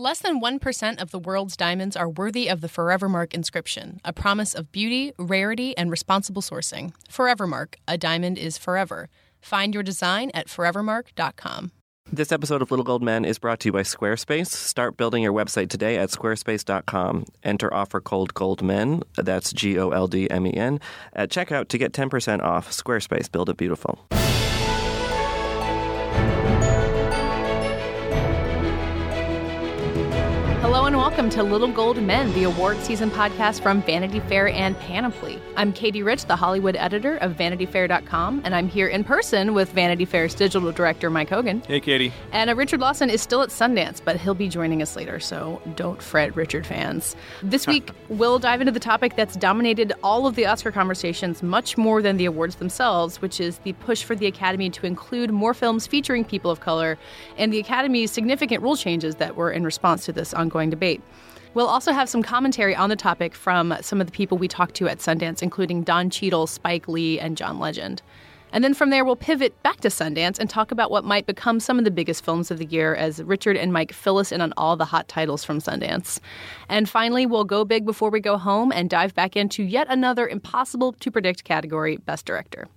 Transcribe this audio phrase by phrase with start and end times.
[0.00, 4.54] Less than 1% of the world's diamonds are worthy of the Forevermark inscription, a promise
[4.54, 6.94] of beauty, rarity, and responsible sourcing.
[7.10, 9.10] Forevermark, a diamond is forever.
[9.42, 11.72] Find your design at forevermark.com.
[12.10, 14.46] This episode of Little Gold Men is brought to you by Squarespace.
[14.46, 17.26] Start building your website today at squarespace.com.
[17.44, 20.80] Enter offer code GOLDMEN, that's G O L D M E N,
[21.12, 22.70] at checkout to get 10% off.
[22.70, 24.06] Squarespace, build it beautiful.
[31.20, 35.38] Welcome to Little Gold Men, the award season podcast from Vanity Fair and Panoply.
[35.54, 40.06] I'm Katie Rich, the Hollywood editor of VanityFair.com, and I'm here in person with Vanity
[40.06, 41.60] Fair's digital director, Mike Hogan.
[41.68, 42.10] Hey, Katie.
[42.32, 45.60] And uh, Richard Lawson is still at Sundance, but he'll be joining us later, so
[45.76, 47.14] don't fret, Richard fans.
[47.42, 51.76] This week, we'll dive into the topic that's dominated all of the Oscar conversations much
[51.76, 55.52] more than the awards themselves, which is the push for the Academy to include more
[55.52, 56.96] films featuring people of color
[57.36, 61.02] and the Academy's significant rule changes that were in response to this ongoing debate.
[61.52, 64.76] We'll also have some commentary on the topic from some of the people we talked
[64.76, 68.02] to at Sundance, including Don Cheadle, Spike Lee, and John Legend.
[68.52, 71.60] And then from there, we'll pivot back to Sundance and talk about what might become
[71.60, 74.40] some of the biggest films of the year as Richard and Mike fill us in
[74.40, 76.20] on all the hot titles from Sundance.
[76.68, 80.28] And finally, we'll go big before we go home and dive back into yet another
[80.28, 82.68] impossible to predict category Best Director.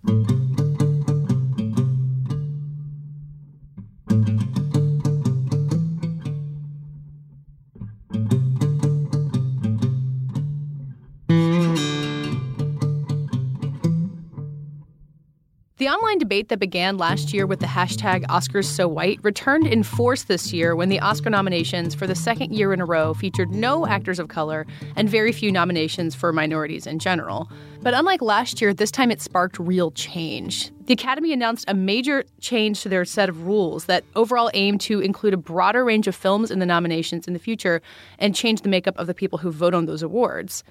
[16.04, 20.76] Online debate that began last year with the hashtag OscarsSoWhite returned in force this year
[20.76, 24.28] when the Oscar nominations for the second year in a row featured no actors of
[24.28, 27.50] color and very few nominations for minorities in general.
[27.82, 30.72] But unlike last year, this time it sparked real change.
[30.88, 35.00] The Academy announced a major change to their set of rules that overall aim to
[35.00, 37.82] include a broader range of films in the nominations in the future
[38.20, 40.66] and change the makeup of the people who vote on those awards.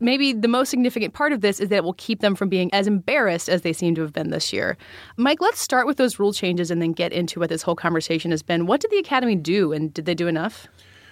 [0.00, 2.72] Maybe the most significant part of this is that it will keep them from being
[2.72, 4.76] as embarrassed as they seem to have been this year.
[5.16, 8.30] Mike, let's start with those rule changes and then get into what this whole conversation
[8.30, 8.66] has been.
[8.66, 10.68] What did the Academy do, and did they do enough?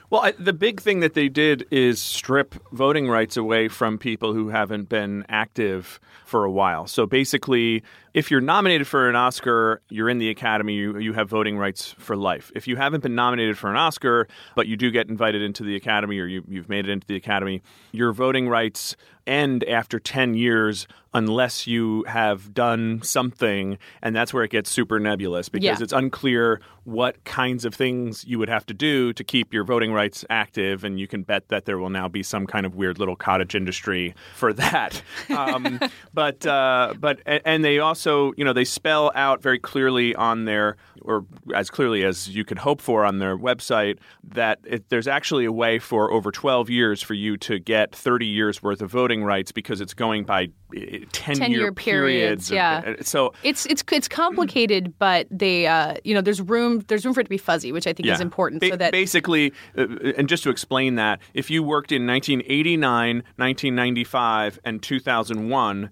[0.09, 4.33] Well, I, the big thing that they did is strip voting rights away from people
[4.33, 6.87] who haven't been active for a while.
[6.87, 7.83] So basically,
[8.16, 11.94] if you're nominated for an Oscar, you're in the Academy, you, you have voting rights
[11.99, 12.50] for life.
[12.54, 15.77] If you haven't been nominated for an Oscar, but you do get invited into the
[15.77, 17.60] Academy or you, you've made it into the Academy,
[17.93, 18.97] your voting rights
[19.27, 25.00] end after 10 years unless you have done something and that's where it gets super
[25.00, 25.77] nebulous because Yeah.
[25.83, 29.93] it's unclear what kinds of things you would have to do to keep your voting
[29.93, 33.00] rights active and you can bet that there will now be some kind of weird
[33.00, 35.81] little cottage industry for that um,
[36.15, 38.06] but uh, but and they also
[38.37, 41.25] you know they spell out very clearly on their or
[41.55, 45.53] as clearly as you could hope for on their website that it, there's actually a
[45.53, 49.53] way for over 12 years for you to get 30 years worth of voting rights
[49.53, 52.95] because it's going by 10 10-year year periods, of- yeah.
[53.03, 57.21] so It's it's it's complicated, but they uh, you know there's room there's room for
[57.21, 58.61] it to be fuzzy, which I think is important.
[58.61, 63.16] Ba- so that basically, uh, and just to explain that, if you worked in 1989,
[63.37, 65.91] 1995, and 2001.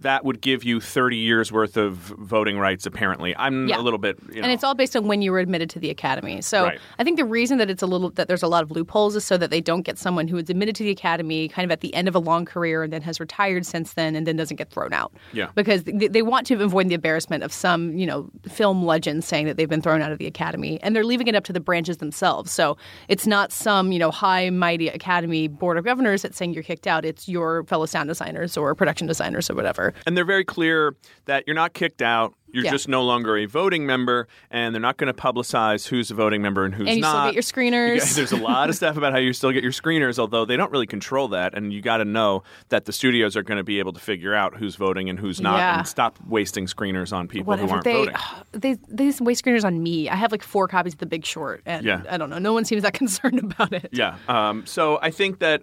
[0.00, 3.36] That would give you 30 years worth of voting rights, apparently.
[3.36, 3.78] I'm Yeah.
[3.78, 4.18] a little bit.
[4.30, 6.40] You know, and it's all based on when you were admitted to the academy.
[6.40, 6.78] So Right.
[6.98, 9.24] I think the reason that it's a little that there's a lot of loopholes is
[9.24, 11.82] so that they don't get someone who is admitted to the academy kind of at
[11.82, 14.56] the end of a long career and then has retired since then and then doesn't
[14.56, 15.12] get thrown out.
[15.34, 15.48] Yeah.
[15.54, 19.44] Because they, they want to avoid the embarrassment of some you know film legend saying
[19.46, 21.60] that they've been thrown out of the academy and they're leaving it up to the
[21.60, 22.50] branches themselves.
[22.50, 22.76] So
[23.08, 26.86] it's not some you know high mighty academy board of governors that's saying you're kicked
[26.86, 27.04] out.
[27.04, 29.81] It's your fellow sound designers or production designers or whatever.
[30.06, 30.94] And they're very clear
[31.26, 32.34] that you're not kicked out.
[32.54, 32.70] You're Yeah.
[32.72, 36.42] just no longer a voting member, and they're not going to publicize who's a voting
[36.42, 37.26] member and who's And you still not.
[37.28, 37.96] get your screeners.
[37.96, 40.58] Yeah, there's a lot of stuff about how you still get your screeners, although they
[40.58, 41.54] don't really control that.
[41.54, 44.34] And you got to know that the studios are going to be able to figure
[44.34, 45.78] out who's voting and who's not, Yeah.
[45.78, 48.16] and stop wasting screeners on people whatever who aren't they, voting.
[48.52, 50.10] they they just waste screeners on me.
[50.10, 52.02] I have like four copies of The Big Short, and Yeah.
[52.10, 52.38] I don't know.
[52.38, 53.88] No one seems that concerned about it.
[53.92, 54.16] Yeah.
[54.28, 55.62] Um, so I think that,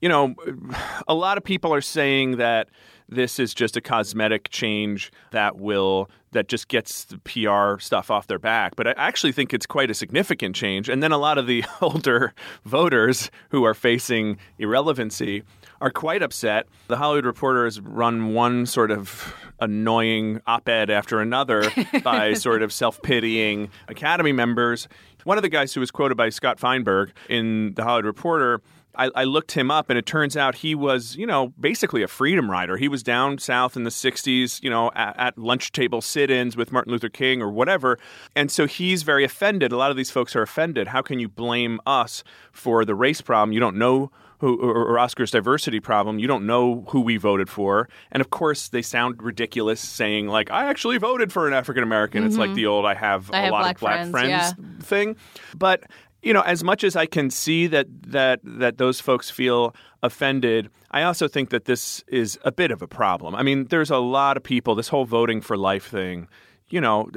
[0.00, 0.34] you know,
[1.08, 2.68] a lot of people are saying that
[3.08, 8.26] this is just a cosmetic change that will that just gets the PR stuff off
[8.26, 8.74] their back.
[8.74, 10.88] But I actually think it's quite a significant change.
[10.88, 12.34] And then a lot of the older
[12.64, 15.42] voters who are facing irrelevancy
[15.80, 16.66] are quite upset.
[16.88, 21.70] The Hollywood Reporter has run one sort of annoying op ed after another
[22.02, 24.88] by sort of self pitying Academy members.
[25.24, 28.60] One of the guys who was quoted by Scott Feinberg in The Hollywood Reporter
[28.94, 32.08] I, I, looked him up, and it turns out he was, you know, basically a
[32.08, 32.76] freedom rider.
[32.76, 36.56] He was down south in the 60s, you know, at, at lunch table sit ins
[36.56, 37.98] with Martin Luther King or whatever.
[38.36, 39.72] And so he's very offended.
[39.72, 40.88] A lot of these folks are offended.
[40.88, 42.22] How can you blame us
[42.52, 43.52] for the race problem?
[43.52, 44.10] You don't know
[44.42, 46.18] who, or, or Oscar's diversity problem.
[46.18, 47.88] You don't know who we voted for.
[48.10, 52.22] And of course, they sound ridiculous saying, like, I actually voted for an African American.
[52.22, 52.26] Mm-hmm.
[52.26, 52.56] It's like mm-hmm.
[52.56, 54.84] the old I have I a have lot black of black friends, friends yeah.
[54.84, 55.16] thing.
[55.56, 55.84] But
[56.22, 60.70] you know, as much as I can see that that that those folks feel offended,
[60.90, 63.34] I also think that this is a bit of a problem.
[63.34, 64.74] I mean, there's a lot of people.
[64.74, 66.28] This whole voting for life thing.
[66.68, 67.10] You know,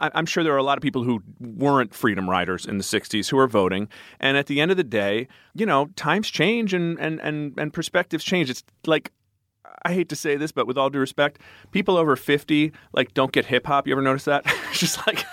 [0.00, 3.28] I'm sure there are a lot of people who weren't freedom riders in the 60s
[3.28, 3.88] who are voting.
[4.20, 7.74] And at the end of the day, you know, times change and, and, and, and
[7.74, 8.48] perspectives change.
[8.48, 9.12] It's like
[9.84, 11.40] I hate to say this, but with all due respect,
[11.72, 13.86] people over 50 like don't get hip hop.
[13.86, 14.44] You ever notice that?
[14.70, 15.24] it's just like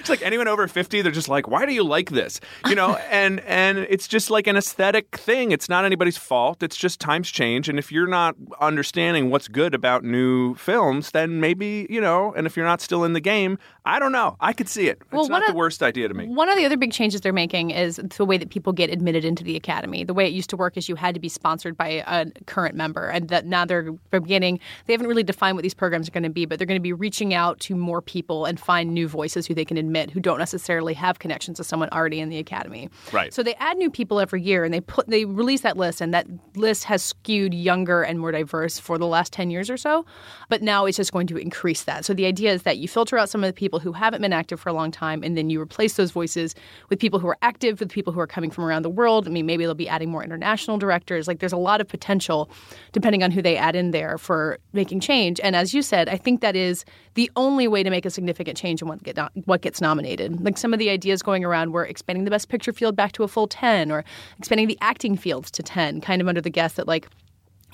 [0.00, 2.40] it's like anyone over 50 they're just like why do you like this?
[2.66, 5.52] You know and and it's just like an aesthetic thing.
[5.52, 6.62] It's not anybody's fault.
[6.62, 7.68] It's just times change.
[7.68, 12.46] And if you're not understanding what's good about new films then maybe you know and
[12.46, 14.36] if you're not still in the game i don't know.
[14.40, 15.00] I could see it.
[15.12, 16.26] Well, it's not of, the worst idea to me.
[16.26, 19.24] one of the other big changes they're making is the way that people get admitted
[19.24, 20.02] into the academy.
[20.02, 22.74] The way it used to work is you had to be sponsored by a current
[22.74, 26.22] member and that now they're beginning they haven't really defined what these programs are going
[26.22, 29.06] to be but they're going to be reaching out to more people and find new
[29.06, 32.38] voices who they can admit who don't necessarily have connections to someone already in the
[32.38, 32.88] academy.
[33.12, 33.32] Right.
[33.32, 36.12] So they add new people every year, and they put they release that list, and
[36.14, 40.04] that list has skewed younger and more diverse for the last ten years or so.
[40.48, 42.04] But now it's just going to increase that.
[42.04, 44.32] So the idea is that you filter out some of the people who haven't been
[44.32, 46.54] active for a long time, and then you replace those voices
[46.88, 49.26] with people who are active, with people who are coming from around the world.
[49.26, 51.28] I mean, maybe they'll be adding more international directors.
[51.28, 52.50] Like there's a lot of potential,
[52.92, 55.40] depending on who they add in there for making change.
[55.40, 56.84] And as you said, I think that is
[57.14, 60.40] the only way to make a significant change in what get what gets nominated.
[60.44, 63.24] Like some of the ideas going around were expanding the best picture field back to
[63.24, 64.04] a full 10 or
[64.38, 67.08] expanding the acting fields to 10, kind of under the guess that like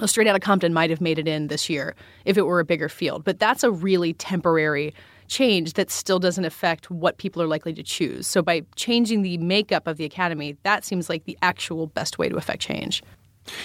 [0.01, 1.95] a Straight Outta Compton might have made it in this year
[2.25, 3.25] if it were a bigger field.
[3.25, 4.95] But that's a really temporary
[5.29, 8.27] change that still doesn't affect what people are likely to choose.
[8.27, 12.31] So by changing the makeup of the academy, that seems like the actual best way
[12.31, 13.03] to affect change.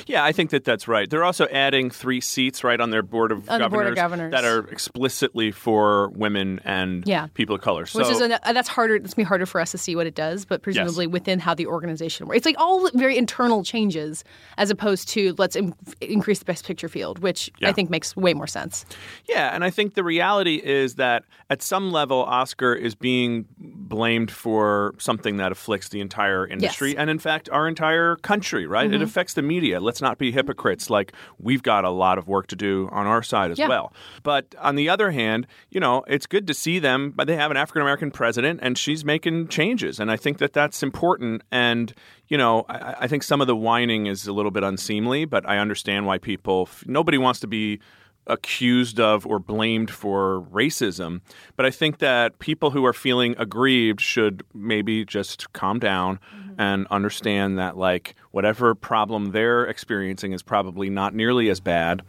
[0.08, 1.10] Yeah, I think that that's right.
[1.10, 4.44] They're also adding three seats right on their board of, governors, board of governors, that
[4.44, 7.28] are explicitly for women and yeah.
[7.34, 7.86] people of color.
[7.86, 8.96] So, Which is an, uh, that's harder.
[8.96, 11.12] It's be harder for us to see what it does, but presumably yes.
[11.12, 14.24] within how the organization works, it's like all very internal changes
[14.58, 17.70] as opposed to let's Im- increase the best picture field, which yeah.
[17.70, 18.86] I think makes way more sense.
[19.28, 24.32] Yeah, and I think the reality is that at some level, Oscar is being blamed
[24.32, 26.98] for something that afflicts the entire industry, yes.
[26.98, 28.66] and in fact, our entire country.
[28.66, 28.88] Right?
[28.88, 28.96] Mm-hmm.
[28.96, 29.80] It affects the media media.
[29.80, 30.90] Let's not be hypocrites.
[30.90, 33.68] Like we've got a lot of work to do on our side as yeah.
[33.68, 33.94] well.
[34.24, 37.12] But on the other hand, you know, it's good to see them.
[37.16, 40.54] But they have an African American president, and she's making changes, and I think that
[40.54, 41.44] that's important.
[41.52, 41.94] And
[42.28, 45.48] you know, I, I think some of the whining is a little bit unseemly, but
[45.48, 46.70] I understand why people.
[46.86, 47.80] Nobody wants to be
[48.28, 51.22] accused of or blamed for racism.
[51.56, 56.62] But I think that people who are feeling aggrieved should maybe just calm down mm-hmm.
[56.62, 62.04] and understand that, like, whatever problem they're experiencing is probably not nearly as bad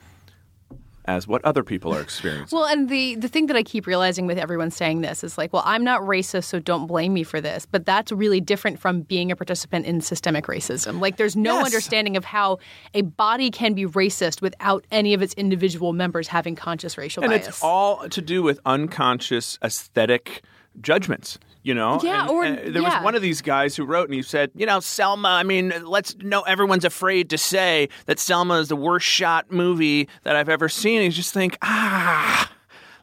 [1.08, 2.56] as what other people are experiencing.
[2.56, 5.52] well, and the the thing that I keep realizing with everyone saying this is like,
[5.52, 7.66] well, I'm not racist, so don't blame me for this.
[7.66, 11.00] But that's really different from being a participant in systemic racism.
[11.00, 11.66] Like, there's no yes.
[11.66, 12.58] understanding of how
[12.92, 17.30] a body can be racist without any of its individual members having conscious racial and
[17.30, 17.46] bias.
[17.46, 20.42] And it's all to do with unconscious aesthetic
[20.80, 22.96] judgments you know yeah and, or and there yeah.
[22.96, 25.72] was one of these guys who wrote and he said you know selma i mean
[25.84, 30.48] let's know everyone's afraid to say that selma is the worst shot movie that i've
[30.48, 32.50] ever seen and you just think ah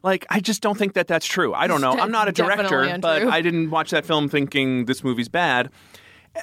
[0.04, 1.56] like I just don't think that that's true.
[1.56, 1.92] I don't know.
[1.92, 5.72] I'm not a director, but I didn't watch that film thinking this movie's bad.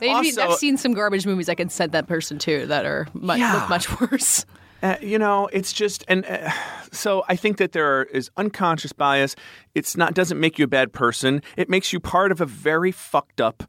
[0.01, 3.07] Maybe also, I've seen some garbage movies I can send that person to that are
[3.15, 3.55] much, yeah.
[3.55, 4.45] look much worse.
[4.83, 6.51] Uh, you know, it's just, and uh,
[6.91, 9.37] so I think that there is unconscious bias.
[9.75, 11.41] It's not doesn't make you a bad person.
[11.57, 13.63] It makes you part of a very fucked up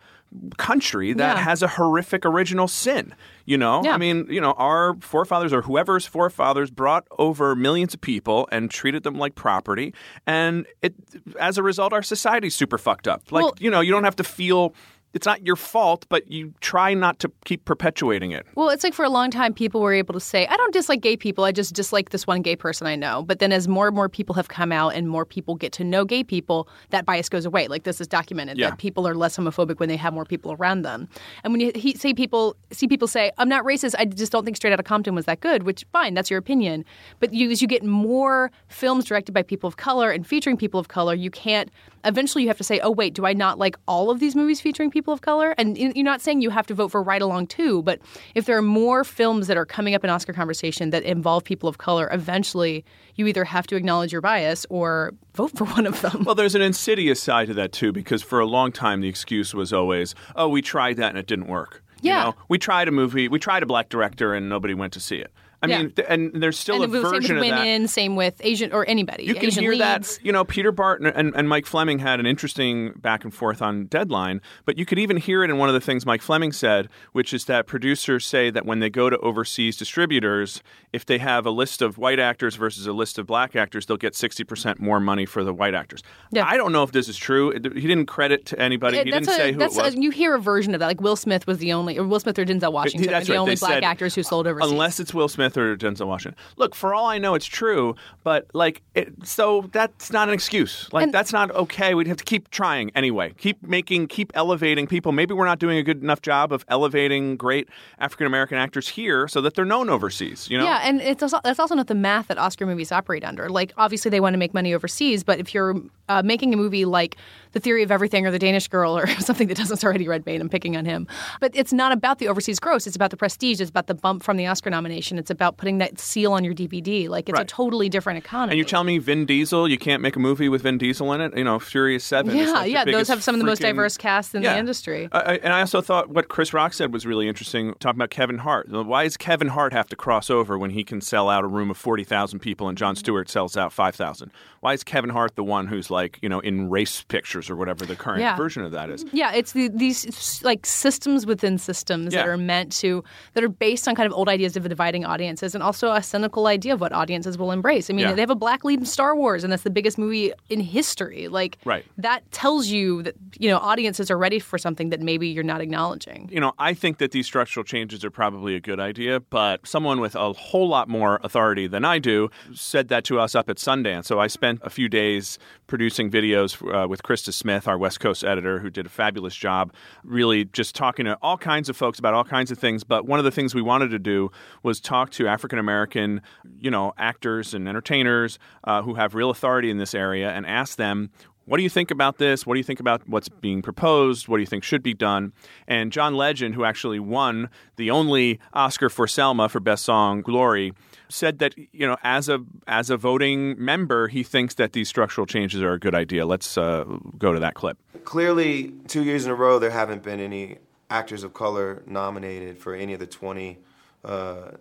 [0.58, 1.44] country that yeah.
[1.44, 3.14] has a horrific original sin.
[3.46, 3.94] You know, yeah.
[3.94, 8.72] I mean, you know, our forefathers or whoever's forefathers brought over millions of people and
[8.72, 9.94] treated them like property,
[10.26, 10.96] and it,
[11.40, 13.32] as a result, our society's super fucked up.
[13.32, 14.74] Like, well, you know, you don't have to feel
[15.14, 18.46] it's not your fault, but you try not to keep perpetuating it.
[18.56, 21.02] Well, it's like for a long time, people were able to say, I don't dislike
[21.02, 21.44] gay people.
[21.44, 23.22] I just dislike this one gay person I know.
[23.22, 25.84] But then as more and more people have come out and more people get to
[25.84, 27.68] know gay people, that bias goes away.
[27.68, 28.72] Like this is documented yeah.
[28.72, 31.08] that people are less homophobic when they have more people around them.
[31.44, 34.46] And when you he, say people see people say, I'm not racist, I just don't
[34.46, 36.86] think Straight Outta Compton was that good, which fine, that's your opinion.
[37.20, 40.80] But you, as you get more films directed by people of color and featuring people
[40.80, 41.70] of color, you can't
[42.06, 44.62] eventually you have to say, oh, wait, do I not like all of these movies
[44.62, 45.56] featuring people of color?
[45.58, 48.00] And you're not saying you have to vote for Ride Along too, but
[48.36, 51.70] if there are more films that are coming up in Oscar conversation that involve people
[51.70, 56.02] of color, eventually you either have to acknowledge your bias or vote for one of
[56.02, 56.24] them.
[56.26, 59.54] Well, there's an insidious side to that too, because for a long time the excuse
[59.54, 62.18] was always, "Oh, we tried that and it didn't work." Yeah.
[62.18, 65.00] You know, we tried a movie, we tried a black director, and nobody went to
[65.00, 65.32] see it.
[65.64, 65.78] I Yeah.
[65.84, 67.60] mean, and there's still and a the same version with of that.
[67.64, 69.24] women, same with Asian or anybody.
[69.24, 70.18] You can Asian hear leads.
[70.18, 70.20] that.
[70.26, 73.86] You know, Peter Bart and, and Mike Fleming had an interesting back and forth on
[73.86, 76.90] Deadline, but you could even hear it in one of the things Mike Fleming said,
[77.14, 81.46] which is that producers say that when they go to overseas distributors, if they have
[81.46, 85.00] a list of white actors versus a list of black actors, they'll get 60% more
[85.00, 86.04] money for the white actors.
[86.32, 86.46] Yeah.
[86.46, 87.52] I don't know if this is true.
[87.52, 88.98] He didn't credit to anybody.
[88.98, 89.96] It- he didn't a, say who it was.
[89.96, 90.88] a, you hear a version of that.
[90.88, 93.38] Like Will Smith was the only, or Will Smith or Denzel Washington were the right.
[93.40, 94.72] only They black said, actors who sold overseas.
[94.72, 96.40] Unless it's Will Smith or Denzel Washington.
[96.58, 100.90] Look, for all I know, it's true, but like, it, so that's not an excuse.
[100.92, 101.94] Like, And- that's not okay.
[101.94, 103.34] We'd have to keep trying anyway.
[103.38, 105.12] Keep making, keep elevating people.
[105.12, 107.68] Maybe we're not doing a good enough job of elevating great
[108.00, 110.50] African American actors here so that they're known overseas.
[110.50, 110.66] You know?
[110.66, 113.50] Yeah, and it's also, that's also not the math that Oscar movies operate under.
[113.50, 115.76] Like, obviously, they want to make money overseas, but if you're
[116.10, 117.18] uh, making a movie like
[117.54, 120.42] The Theory of Everything or The Danish Girl or something that doesn't star Eddie Redmayne,
[120.42, 121.08] I'm picking on him.
[121.40, 122.86] But it's not about the overseas gross.
[122.86, 123.62] It's about the prestige.
[123.62, 125.18] It's about the bump from the Oscar nomination.
[125.18, 127.08] It's about putting that seal on your DVD.
[127.10, 128.52] Like, it's a totally different economy.
[128.54, 131.22] And you tell me Vin Diesel, you can't make a movie with Vin Diesel in
[131.22, 131.38] it?
[131.38, 132.36] You know, Furious 7.
[132.36, 135.08] Yeah, like yeah, those have some of the most diverse casts in the industry.
[135.12, 138.40] I- and I also thought what Chris Rock said was really interesting, talking about Kevin
[138.40, 138.70] Hart.
[138.70, 141.70] Why does Kevin Hart have to cross over when he can sell out a room
[141.70, 144.32] of 40,000 people and John Stewart sells out 5,000?
[144.62, 147.86] Why is Kevin Hart the one who's like, you know, in race pictures or whatever
[147.86, 148.36] the current Yeah.
[148.38, 149.06] version of that is?
[149.12, 153.88] Yeah, it's the, these like systems within systems that are meant to that are based
[153.88, 156.92] on kind of old ideas of dividing audiences and also a cynical idea of what
[156.94, 157.90] audiences will embrace.
[157.90, 158.14] I mean, Yeah.
[158.14, 161.28] they have a black lead in Star Wars, and that's the biggest movie in history.
[161.28, 161.86] Like, Right.
[161.98, 165.62] that tells you that you know audiences are ready for something that maybe you're not
[165.62, 166.30] acknowledging.
[166.32, 170.00] you know, I think that these structural changes are probably a good idea, but someone
[170.00, 173.58] with a whole lot more authority than I do said that to us up at
[173.58, 174.06] Sundance.
[174.06, 178.24] So I spent a few days producing videos uh, with Krista Smith, our West Coast
[178.24, 179.74] editor, who did a fabulous job,
[180.04, 182.84] really just talking to all kinds of folks about all kinds of things.
[182.84, 186.22] But one of the things we wanted to do was talk to African American,
[186.60, 190.78] you know, actors and entertainers uh, who have real authority in this area and ask
[190.78, 191.10] them
[191.46, 192.46] what do you think about this?
[192.46, 194.28] What do you think about what's being proposed?
[194.28, 195.34] What do you think should be done?
[195.68, 200.74] And John Legend, who actually won the only Oscar for Selma for Best Song, Glory,
[201.14, 205.28] said that you know as a as a voting member, he thinks that these structural
[205.28, 206.26] changes are a good idea.
[206.26, 206.84] Let's uh,
[207.18, 207.78] go to that clip.
[208.04, 210.58] Clearly, two years in a row, there haven't been any
[210.90, 213.58] actors of color nominated for any of the 20
[214.04, 214.52] uh, uh,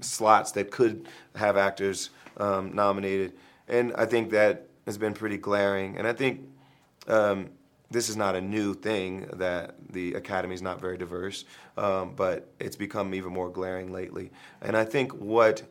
[0.00, 3.32] slots that could have actors um, nominated.
[3.68, 5.98] And I think that has been pretty glaring.
[5.98, 6.40] And I think
[7.08, 7.50] um,
[7.90, 11.44] this is not a new thing that the academy is not very diverse,
[11.76, 14.30] um, but it's become even more glaring lately.
[14.62, 15.62] And I think what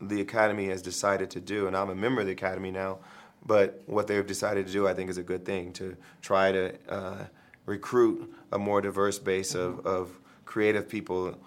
[0.00, 2.98] the academy has decided to do, and I'm a member of the academy now,
[3.44, 6.74] but what they've decided to do, I think, is a good thing to try to
[6.88, 7.24] uh,
[7.66, 11.38] recruit a more diverse base of, of creative people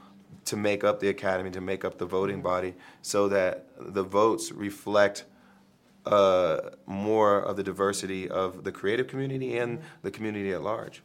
[0.46, 4.52] to make up the academy, to make up the voting body, so that the votes
[4.52, 5.26] reflect
[6.06, 11.04] uh, more of the diversity of the creative community and the community at large.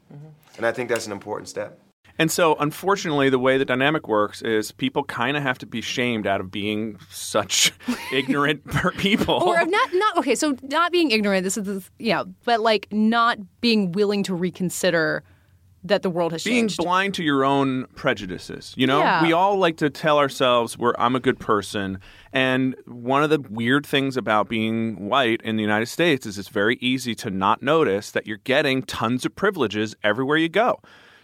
[0.56, 1.78] And I think that's an important step.
[2.18, 5.80] And so, unfortunately, the way the dynamic works is people kind of have to be
[5.80, 7.72] shamed out of being such
[8.12, 8.62] ignorant
[8.98, 9.34] people.
[9.34, 11.42] Or not not okay, so not being ignorant.
[11.42, 15.24] This is this, yeah, but like not being willing to reconsider
[15.85, 16.79] that the world has being changed.
[16.79, 18.73] blind to your own prejudices.
[18.76, 19.23] You know, Yeah.
[19.23, 21.99] we all like to tell ourselves we're I'm a good person.
[22.33, 26.49] And one of the weird things about being white in the United States is it's
[26.49, 30.81] very easy to not notice that you're getting tons of privileges everywhere you go.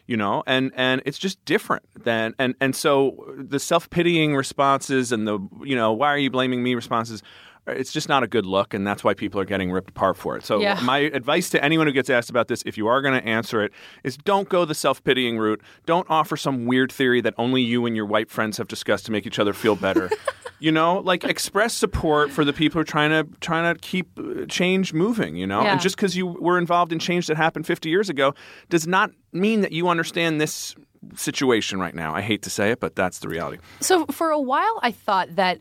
[0.07, 5.13] You know, and and it's just different than and and so the self pitying responses
[5.13, 7.23] and the you know why are you blaming me responses
[7.67, 10.37] it's just not a good look, and that's why people are getting ripped apart for
[10.37, 10.45] it.
[10.45, 10.81] So, Yeah.
[10.83, 13.63] my advice to anyone who gets asked about this, if you are going to answer
[13.63, 13.73] it,
[14.05, 15.61] is don't go the self pitying route.
[15.87, 19.13] Don't offer some weird theory that only you and your white friends have discussed to
[19.13, 20.11] make each other feel better.
[20.59, 24.09] you know, like express support for the people who are trying to trying to keep
[24.19, 25.37] uh, change moving.
[25.37, 25.73] You know, Yeah.
[25.73, 28.35] and just because you were involved in change that happened 50 years ago
[28.69, 30.75] does not mean that you understand this
[31.17, 32.15] situation right now.
[32.15, 33.59] I hate to say it, but that's the reality.
[33.81, 35.61] So for a while, I thought that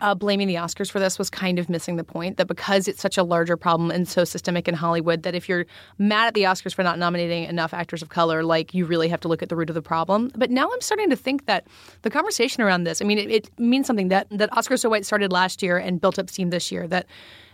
[0.00, 2.36] uh, blaming the Oscars for this was kind of missing the point.
[2.36, 5.66] That because it's such a larger problem and so systemic in Hollywood, that if you're
[5.98, 9.20] mad at the Oscars for not nominating enough actors of color, like you really have
[9.20, 10.30] to look at the root of the problem.
[10.34, 11.66] But now I'm starting to think that
[12.02, 15.04] the conversation around this, I mean, it, it means something that that Oscars So White
[15.04, 16.86] started last year and built up steam this year.
[16.88, 17.06] That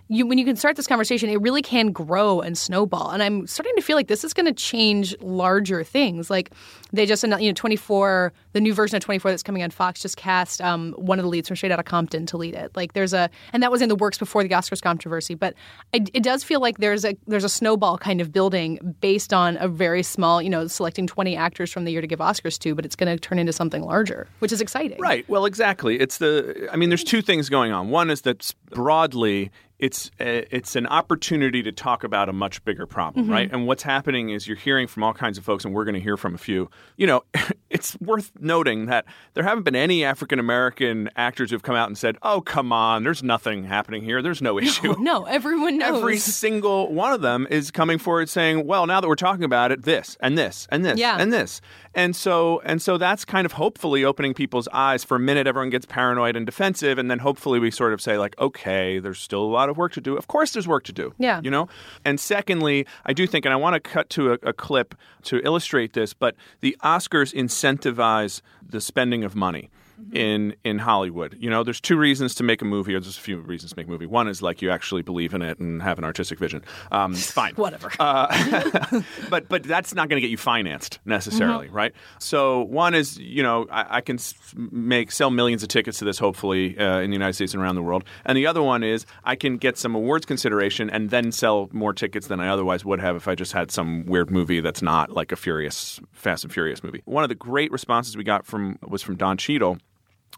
[0.08, 3.10] you, when you can start this conversation, it really can grow and snowball.
[3.10, 6.28] And I'm starting to feel like this is going to change larger things.
[6.28, 6.50] Like
[6.92, 10.00] they just announced, you know, 24, the new version of 24 that's coming on Fox
[10.02, 12.74] just cast um, one of the leads from Straight Outta Compton to lead it.
[12.76, 15.34] Like there's a, and that was in the works before the Oscars controversy.
[15.34, 15.54] But
[15.92, 19.56] it, it does feel like there's a there's a snowball kind of building based on
[19.60, 22.74] a very small, you know, selecting 20 actors from the year to give Oscars to,
[22.74, 24.98] but it's going to turn into something larger, which is exciting.
[25.00, 25.28] Right.
[25.28, 25.98] Well, exactly.
[26.00, 26.68] It's the.
[26.72, 27.88] I mean, there's two things going on.
[27.90, 32.86] One is that broadly, it's a, it's an opportunity to talk about a much bigger
[32.86, 33.32] problem, Mm-hmm.
[33.32, 33.50] right?
[33.52, 36.00] And what's happening is you're hearing from all kinds of folks, and we're going to
[36.00, 36.70] hear from a few.
[36.96, 37.24] You know,
[37.70, 41.96] it's worth noting that there haven't been any African American actors who've come out and
[41.96, 44.22] said, "Oh, come on, there's nothing happening here.
[44.22, 45.98] There's no issue." No, everyone knows.
[45.98, 49.72] Every single one of them is coming forward saying, "Well, now that we're talking about
[49.72, 51.16] it, this and this and this Yeah.
[51.18, 51.60] and this."
[51.94, 55.04] And so and so that's kind of hopefully opening people's eyes.
[55.04, 58.16] For a minute everyone gets paranoid and defensive and then hopefully we sort of say
[58.18, 60.92] like, "Okay, there's still a lot of work to do." Of course there's work to
[60.92, 61.12] do.
[61.18, 61.40] Yeah.
[61.42, 61.68] You know?
[62.04, 64.94] And secondly, I do think and I want to cut to a, a clip
[65.24, 68.31] to illustrate this, but the Oscars incentivize
[68.66, 69.68] the spending of money
[70.12, 71.36] in in Hollywood.
[71.38, 73.76] You know, there's two reasons to make a movie, or there's a few reasons to
[73.76, 74.06] make a movie.
[74.06, 76.64] One is like you actually believe in it and have an artistic vision.
[76.90, 77.90] Um, fine, Whatever.
[77.98, 81.92] Uh, but but that's not going to get you financed necessarily, right?
[82.18, 84.18] So one is you know I, I can
[84.54, 87.74] make sell millions of tickets to this hopefully uh, in the United States and around
[87.74, 91.32] the world, and the other one is I can get some awards consideration and then
[91.32, 94.60] sell more tickets than I otherwise would have if I just had some weird movie
[94.60, 97.02] that's not like a Furious Fast and Furious movie.
[97.04, 99.78] One of the great responses we got from was from Don Cheadle.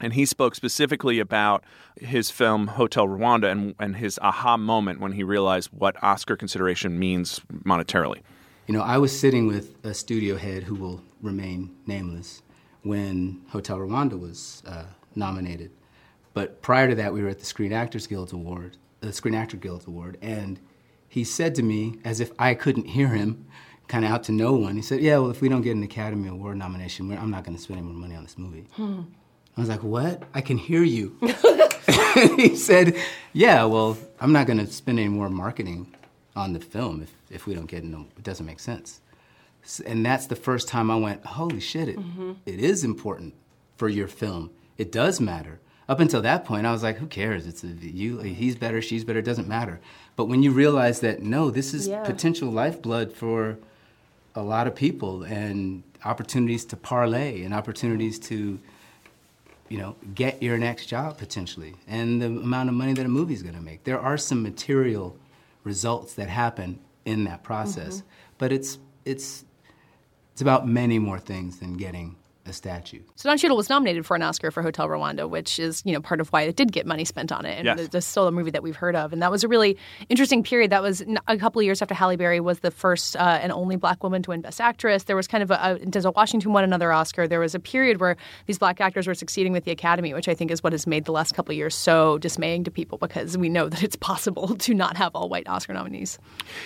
[0.00, 1.64] And he spoke specifically about
[1.96, 6.98] his film Hotel Rwanda and, and his aha moment when he realized what Oscar consideration
[6.98, 8.20] means monetarily.
[8.66, 12.42] You know, I was sitting with a studio head who will remain nameless
[12.82, 14.84] when Hotel Rwanda was uh,
[15.14, 15.70] nominated.
[16.32, 19.58] But prior to that, we were at the Screen Actors Guild Award, the Screen Actor
[19.58, 20.58] Guild Award, and
[21.08, 23.46] he said to me, as if I couldn't hear him,
[23.86, 25.82] kind of out to no one, he said, "Yeah, well, if we don't get an
[25.84, 28.66] Academy Award nomination, we're- I'm not going to spend any more money on this movie."
[29.56, 30.22] I was like, "What?
[30.34, 31.16] I can hear you."
[32.36, 32.96] he said,
[33.32, 35.94] "Yeah, well, I'm not going to spend any more marketing
[36.36, 39.00] on the film if, if we don't get no, it doesn't make sense."
[39.86, 41.88] And that's the first time I went, "Holy shit!
[41.88, 42.32] It, mm-hmm.
[42.46, 43.34] it is important
[43.76, 44.50] for your film.
[44.78, 47.46] It does matter." Up until that point, I was like, "Who cares?
[47.46, 48.18] It's a, you.
[48.20, 48.80] He's better.
[48.82, 49.20] She's better.
[49.20, 49.80] It doesn't matter."
[50.16, 52.02] But when you realize that no, this is Yeah.
[52.04, 53.58] potential lifeblood for
[54.34, 58.58] a lot of people and opportunities to parlay and opportunities to
[59.74, 63.42] you know, get your next job potentially, and the amount of money that a movie's
[63.42, 63.82] going to make.
[63.82, 65.16] There are some material
[65.64, 68.06] results that happen in that process, mm-hmm.
[68.38, 69.44] but it's it's
[70.30, 72.14] it's about many more things than getting
[72.46, 73.00] a statue.
[73.16, 76.00] So Don Cheadle was nominated for an Oscar for Hotel Rwanda, which is you know
[76.00, 77.78] part of why it did get money spent on it, and Yes.
[77.80, 79.12] it's it's still a movie that we've heard of.
[79.12, 79.76] And that was a really
[80.08, 80.70] interesting period.
[80.70, 83.76] That was a couple of years after Halle Berry was the first uh, and only
[83.76, 85.04] black woman to win Best Actress.
[85.04, 87.26] There was kind of a, a Denzel Washington won another Oscar.
[87.26, 90.34] There was a period where these black actors were succeeding with the Academy, which I
[90.34, 93.36] think is what has made the last couple of years so dismaying to people because
[93.38, 96.18] we know that it's possible to not have all white Oscar nominees.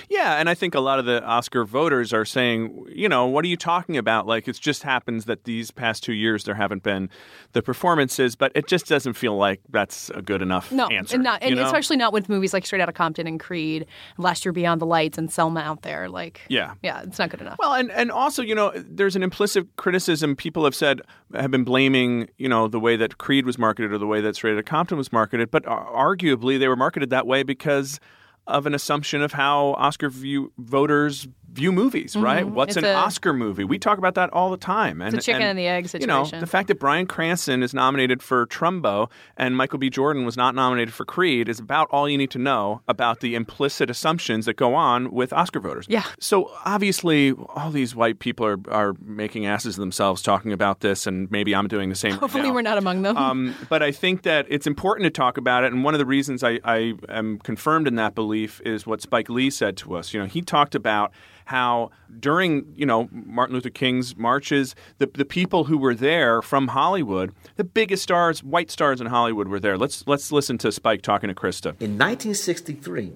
[0.08, 3.44] Yeah, and I think a lot of the Oscar voters are saying, you know, what
[3.44, 4.26] are you talking about?
[4.26, 7.09] Like, it just happens that these past two years there haven't been
[7.52, 11.14] the performances, but it just doesn't feel like that's a good enough No, answer.
[11.16, 11.66] and not, you and know?
[11.66, 15.18] especially not with movies like Straight Outta Compton and Creed, Last Year Beyond the Lights,
[15.18, 16.09] and Selma out there.
[16.09, 16.74] Like, Yeah.
[16.83, 17.57] yeah, it's not good enough.
[17.59, 21.00] Well, and, and also, you know, there's an implicit criticism people have said,
[21.35, 24.37] have been blaming, you know, the way that Creed was marketed or the way that
[24.37, 28.00] Straight Outta Compton was marketed, but arguably they were marketed that way because
[28.46, 32.46] of an assumption of how Oscar view, voters view movies, right?
[32.46, 32.84] What's Mm-hmm.
[32.84, 33.64] It's an a- Oscar movie?
[33.64, 35.00] We talk about that all the time.
[35.00, 36.08] And, a chicken and the egg situation.
[36.26, 39.88] You know, the fact that Bryan Cranston is nominated for Trumbo and Michael B.
[39.88, 43.34] Jordan was not nominated for Creed is about all you need to know about the
[43.34, 45.87] implicit assumptions that go on with Oscar voters.
[45.88, 46.04] Yeah.
[46.20, 51.06] So obviously, all these white people are, are making asses of themselves talking about this,
[51.06, 52.12] and maybe I'm doing the same.
[52.12, 52.54] Hopefully, now.
[52.54, 53.16] we're not among them.
[53.16, 56.06] Um, but I think that it's important to talk about it, and one of the
[56.06, 60.12] reasons I, I am confirmed in that belief is what Spike Lee said to us.
[60.12, 61.12] You know, he talked about
[61.48, 66.68] how during you know Martin Luther King's marches, the the people who were there from
[66.68, 69.78] Hollywood, the biggest stars, white stars in Hollywood, were there.
[69.78, 71.68] Let's let's listen to Spike talking to Krista.
[71.80, 73.12] In 1963,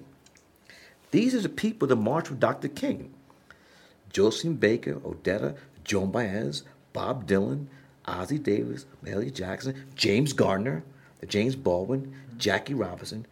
[1.11, 2.69] these are the people that marched with Dr.
[2.69, 3.13] King.
[4.11, 7.67] Josephine Baker, Odetta, Joan Baez, Bob Dylan,
[8.07, 10.83] Ossie Davis, Mahalia Jackson, James Garner,
[11.27, 13.27] James Baldwin, Jackie Robinson,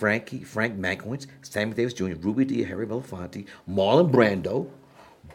[0.00, 4.70] Frankie, Frank Mankiewicz, Sammy Davis Jr., Ruby Dee, Harry Belafonte, Marlon Brando,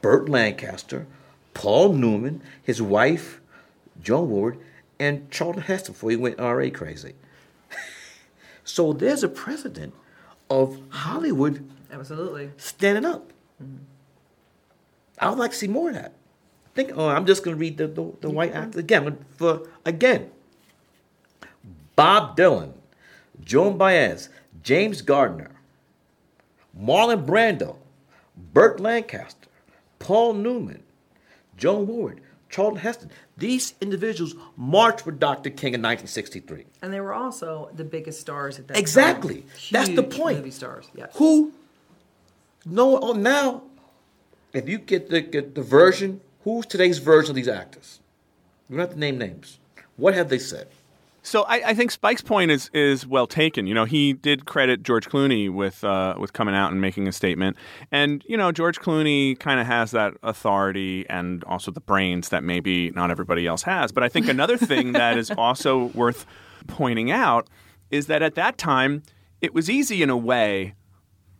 [0.01, 1.05] Burt Lancaster,
[1.53, 3.41] Paul Newman, his wife,
[4.01, 4.57] Joanne Woodward,
[4.99, 7.13] and Charlton Heston before he went NRA crazy.
[8.67, 9.93] So there's a precedent
[10.49, 12.49] of Hollywood Absolutely.
[12.57, 13.31] standing up.
[13.61, 13.83] Mm-hmm.
[15.19, 16.13] I would like to see more of that.
[16.73, 19.23] Think, oh, I'm just going to read the, the, the white actors again.
[19.37, 20.31] For again,
[21.95, 22.73] Bob Dylan,
[23.43, 24.29] Joan Baez,
[24.65, 25.51] James Garner,
[26.77, 27.75] Marlon Brando,
[28.51, 29.47] Burt Lancaster,
[29.99, 30.81] Paul Newman,
[31.55, 33.11] Joanne Woodward, Charlton Heston.
[33.37, 35.51] These individuals marched with Dr.
[35.51, 36.65] King in 1963.
[36.81, 39.35] And they were also the biggest stars at that Exactly.
[39.41, 39.43] time.
[39.53, 39.69] Exactly.
[39.71, 40.37] That's the point.
[40.39, 40.89] Movie stars.
[40.95, 41.11] Yes.
[41.17, 41.53] Who?
[42.65, 42.97] No.
[42.99, 43.61] Oh, now,
[44.51, 47.99] if you get the get the version, who's today's version of these actors?
[48.67, 49.59] You don't have to name names.
[49.95, 50.69] What have they said?
[51.25, 53.65] So I, I think Spike's point is is well taken.
[53.65, 57.11] You know, he did credit George Clooney with uh, with coming out and making a
[57.11, 57.57] statement,
[57.91, 62.43] and you know, George Clooney kind of has that authority and also the brains that
[62.43, 63.91] maybe not everybody else has.
[63.91, 66.27] But I think another thing that is also worth
[66.67, 67.49] pointing out
[67.89, 69.01] is that at that time
[69.41, 70.75] it was easy in a way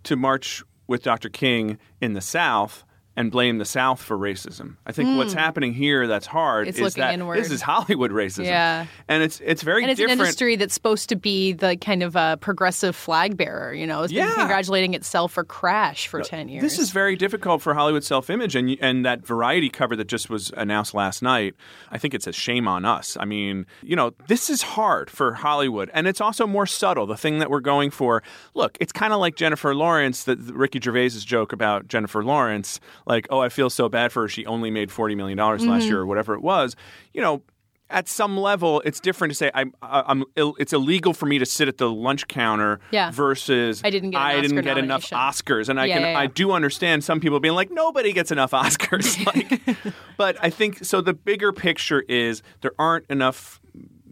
[0.03, 1.29] to march with Dr.
[1.29, 2.83] King in the South
[3.17, 4.75] and blame the South for racism.
[4.85, 6.69] I think what's happening here that's hard Hmm.
[6.69, 7.37] It's is looking that inward.
[7.39, 8.45] this is Hollywood racism.
[8.45, 8.87] Yeah.
[9.07, 10.19] And it's it's very and it's different.
[10.19, 13.73] an industry that's supposed to be the kind of uh, progressive flag bearer.
[13.73, 16.61] You know, it's been congratulating itself for Crash for ten years.
[16.61, 20.51] This is very difficult for Hollywood self-image, and and that Variety cover that just was
[20.57, 21.55] announced last night.
[21.91, 23.15] I think it's a shame on us.
[23.19, 27.05] I mean, you know, this is hard for Hollywood, and it's also more subtle.
[27.05, 28.23] The thing that we're going for,
[28.53, 33.27] look, it's kind of like Jennifer Lawrence, that Ricky Gervais's joke about Jennifer Lawrence, like,
[33.29, 34.27] oh, I feel so bad for her.
[34.27, 35.71] She only made forty million dollars Mm-hmm.
[35.71, 36.75] last year, or whatever it was.
[37.13, 37.41] You know.
[37.87, 40.23] At some level, it's different to say I'm, I'm.
[40.35, 43.11] It's illegal for me to sit at the lunch counter Yeah.
[43.11, 45.07] versus I didn't get I didn't get enough.
[45.11, 46.17] Oscars, and I Yeah, can yeah.
[46.19, 49.23] I do understand some people being like nobody gets enough Oscars.
[49.23, 49.77] like,
[50.17, 50.99] but I think so.
[50.99, 53.61] The bigger picture is there aren't enough.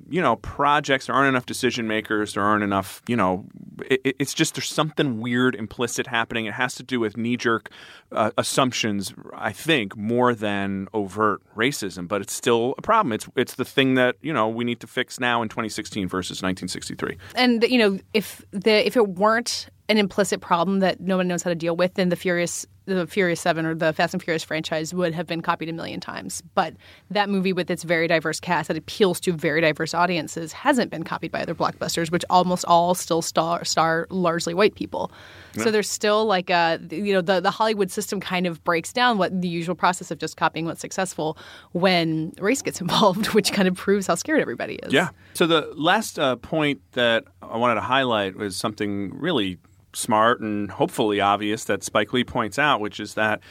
[0.10, 1.08] You know, projects.
[1.08, 2.34] There aren't enough decision makers.
[2.34, 3.02] There aren't enough.
[3.08, 3.46] You know,
[3.89, 6.46] it, it- it's just there's something weird implicit happening.
[6.46, 7.70] It has to do with knee jerk
[8.12, 9.13] uh, assumptions.
[9.34, 13.12] I think more than overt racism, but it's still a problem.
[13.13, 16.42] It's it's the thing that you know we need to fix now in 2016 versus
[16.44, 17.18] 1963.
[17.36, 21.44] and you know if the if it weren't an implicit problem that no one knows
[21.44, 24.43] how to deal with, then the Furious the Furious Seven or the Fast and Furious
[24.43, 26.41] franchise would have been copied a million times.
[26.56, 26.74] But
[27.12, 31.04] that movie with its very diverse cast that appeals to very diverse audiences hasn't been
[31.04, 35.12] copied by other blockbusters, which almost all still star star largely white people.
[35.56, 39.17] So there's still like a you know the the Hollywood system kind of breaks down
[39.17, 41.38] what the usual process of just copying what's successful
[41.74, 44.91] when race gets involved, which kind of proves how scared everybody is.
[44.91, 45.10] Yeah.
[45.34, 49.60] So the last uh, point that I wanted to highlight was something really
[49.93, 53.41] smart and hopefully obvious that Spike Lee points out, which is that,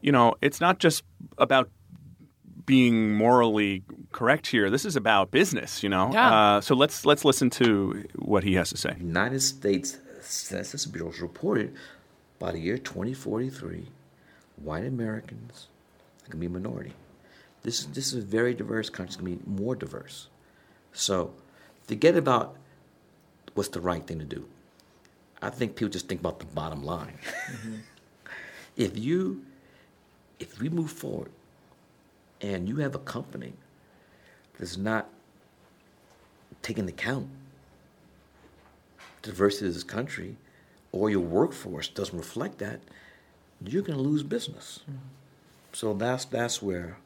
[0.00, 1.04] you know, it's not just
[1.38, 1.70] about
[2.66, 3.82] being morally
[4.12, 4.68] correct here.
[4.70, 6.10] This is about business, you know.
[6.12, 6.56] Yeah.
[6.56, 8.94] Uh, so let's let's listen to what he has to say.
[8.98, 11.74] United States Census Bureau reported
[12.38, 13.86] by the year 2043,
[14.56, 15.68] white Americans
[16.22, 16.92] are going to be a minority.
[17.62, 19.08] This, this is a very diverse country.
[19.08, 20.28] It's going to be more diverse.
[20.92, 21.32] So
[21.86, 22.56] forget about
[23.54, 24.46] what's the right thing to do.
[25.40, 27.18] I think people just think about the bottom line.
[27.50, 27.74] Mm-hmm.
[28.76, 29.44] if you,
[30.38, 31.30] if we move forward
[32.40, 33.52] and you have a company
[34.58, 35.08] that's not
[36.62, 37.28] taking account
[39.22, 40.36] diversity of this country
[40.92, 42.80] or your workforce doesn't reflect that,
[43.64, 44.80] you're going to lose business.
[44.82, 44.98] Mm-hmm.
[45.72, 46.96] So that's that's where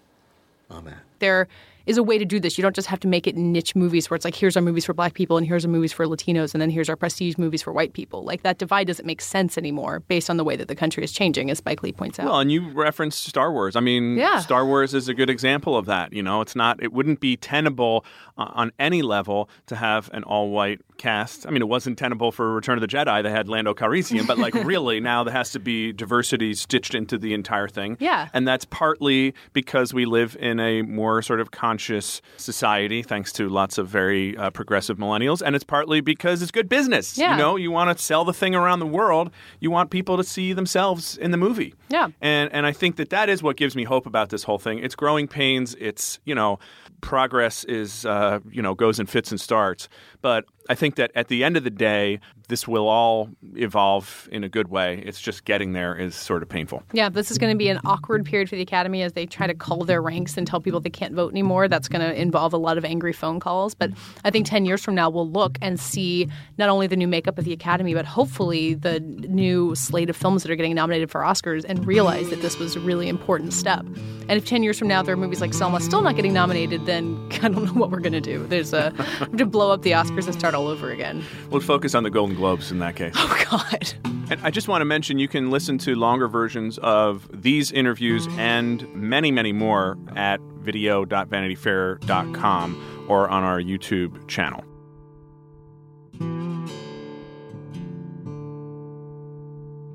[0.70, 1.02] I'm at.
[1.18, 1.48] there
[1.86, 2.56] is a way to do this.
[2.58, 4.84] You don't just have to make it niche movies where it's like here's our movies
[4.84, 7.62] for black people and here's our movies for Latinos and then here's our prestige movies
[7.62, 8.24] for white people.
[8.24, 11.12] Like that divide doesn't make sense anymore based on the way that the country is
[11.12, 12.26] changing, as Spike Lee points out.
[12.26, 13.76] Well, and you referenced Star Wars.
[13.76, 14.40] I mean, Yeah.
[14.40, 16.12] Star Wars is a good example of that.
[16.12, 18.04] You know, it's not, it wouldn't be tenable
[18.38, 21.46] uh, on any level to have an all-white cast.
[21.46, 23.22] I mean, it wasn't tenable for Return of the Jedi.
[23.22, 27.18] They had Lando Calrissian, but like really now there has to be diversity stitched into
[27.18, 27.96] the entire thing.
[28.00, 28.28] Yeah.
[28.32, 33.48] and that's partly because we live in a more sort of conscious society, thanks to
[33.48, 37.16] lots of very uh, progressive millennials, and it's partly because it's good business.
[37.16, 37.32] Yeah.
[37.32, 39.30] You know, you want to sell the thing around the world.
[39.58, 41.74] You want people to see themselves in the movie.
[41.88, 42.08] Yeah.
[42.20, 44.80] And and I think that that is what gives me hope about this whole thing.
[44.80, 45.74] It's growing pains.
[45.80, 46.58] It's you know,
[47.00, 49.88] progress is uh, you know goes in fits and starts.
[50.20, 54.44] But I think that at the end of the day, this will all evolve in
[54.44, 55.02] a good way.
[55.06, 56.82] It's just getting there is sort of painful.
[56.92, 59.46] Yeah, this is going to be an awkward period for the Academy as they try
[59.46, 61.68] to cull their ranks and tell people they can't vote anymore.
[61.68, 63.74] That's going to involve a lot of angry phone calls.
[63.74, 63.90] But
[64.24, 67.38] I think 10 years from now, we'll look and see not only the new makeup
[67.38, 71.22] of the Academy, but hopefully the new slate of films that are getting nominated for
[71.22, 73.84] Oscars and realize that this was a really important step.
[74.28, 76.86] And if 10 years from now there are movies like Selma still not getting nominated,
[76.86, 78.46] then I don't know what we're going to do.
[78.46, 78.92] There's a,
[79.36, 81.24] to blow up the Oscars and start start all over again.
[81.50, 83.14] We'll focus on the Golden Globes in that case.
[83.22, 83.94] Oh God.
[84.30, 88.26] And I just want to mention you can listen to longer versions of these interviews
[88.32, 94.64] and many, many more at video.vanityfair.com or on our YouTube channel.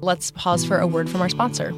[0.02, 1.74] Let's pause for a word from our sponsor.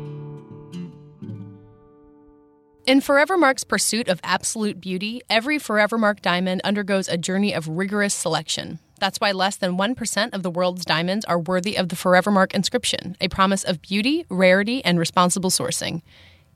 [2.89, 8.79] In Forevermark's pursuit of absolute beauty, every Forevermark diamond undergoes a journey of rigorous selection.
[8.99, 13.15] That's why less than 1% of the world's diamonds are worthy of the Forevermark inscription,
[13.21, 16.01] a promise of beauty, rarity, and responsible sourcing.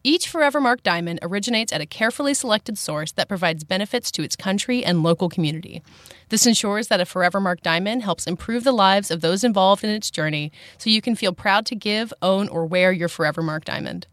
[0.04, 4.84] Each Forevermark diamond originates at a carefully selected source that provides benefits to its country
[4.84, 5.84] and local community.
[6.30, 10.10] This ensures that a Forevermark diamond helps improve the lives of those involved in its
[10.10, 14.08] journey so you can feel proud to give, own, or wear your Forevermark diamond.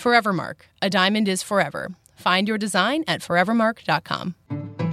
[0.00, 1.90] Forevermark, a diamond is forever.
[2.16, 4.89] Find your design at forevermark.com.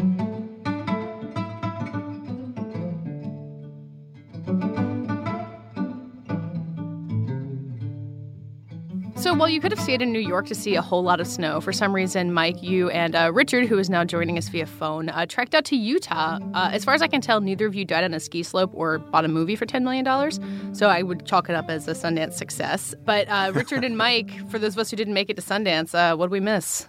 [9.18, 11.26] So while you could have stayed in New York to see a whole lot of
[11.26, 14.68] snow, for some reason, Mike, you and uh, Richard, who is now joining us via
[14.68, 16.38] phone, uh, trekked out to Utah.
[16.54, 18.70] Uh, as far as I can tell, neither of you died on a ski slope
[18.76, 20.76] or bought a movie for $10 million.
[20.76, 22.94] So I would chalk it up as a Sundance success.
[23.06, 25.96] But uh, Richard and Mike, for those of us who didn't make it to Sundance,
[25.96, 26.88] uh, what did we miss?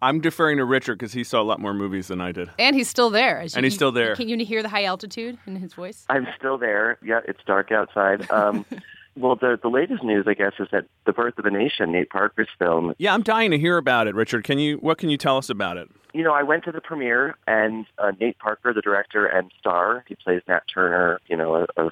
[0.00, 2.48] I'm deferring to Richard because he saw a lot more movies than I did.
[2.58, 3.40] And he's still there.
[3.40, 4.16] As And he's still there.
[4.16, 6.06] Can you hear the high altitude in his voice?
[6.08, 6.98] I'm still there.
[7.04, 8.28] Yeah, it's dark outside.
[8.30, 8.64] Um,
[9.16, 12.10] well, the the latest news, I guess, is that the Birth of a Nation, Nate
[12.10, 12.94] Parker's film.
[12.98, 14.44] Yeah, I'm dying to hear about it, Richard.
[14.44, 14.76] Can you?
[14.78, 15.88] What can you tell us about it?
[16.14, 20.04] You know, I went to the premiere, and uh, Nate Parker, the director and star,
[20.08, 21.20] he plays Nat Turner.
[21.26, 21.90] You know, a, a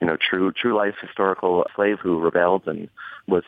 [0.00, 2.88] you know true true life historical slave who rebelled and
[3.26, 3.44] was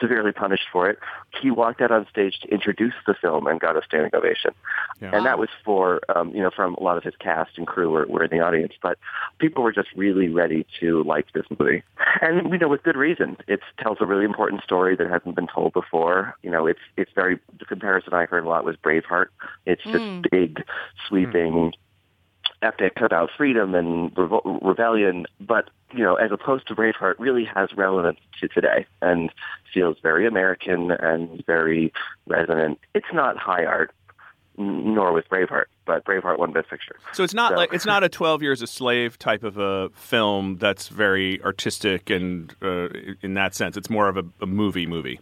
[0.00, 0.98] severely punished for it.
[1.40, 4.52] He walked out on stage to introduce the film and got a standing ovation.
[5.00, 5.10] Yeah.
[5.12, 7.90] And that was for, um, you know, from a lot of his cast and crew
[7.90, 8.74] were, were in the audience.
[8.82, 8.98] But
[9.38, 11.82] people were just really ready to like this movie.
[12.20, 13.36] And, you know, with good reason.
[13.46, 16.34] It tells a really important story that hasn't been told before.
[16.42, 19.26] You know, it's, it's very, the comparison I heard a lot was Braveheart.
[19.66, 20.62] It's this big,
[21.08, 21.72] sweeping,
[22.64, 27.72] epic about freedom and revo- rebellion, but you know, as opposed to Braveheart, really has
[27.76, 29.30] relevance to today and
[29.72, 31.92] feels very American and very
[32.26, 32.80] resonant.
[32.94, 33.92] It's not high art,
[34.58, 36.96] n- nor with Braveheart, but Braveheart won Best Picture.
[37.12, 39.90] So it's not So- like it's not a 12 Years a Slave type of a
[39.90, 42.88] film that's very artistic and uh,
[43.22, 45.20] in that sense, it's more of a, a movie movie.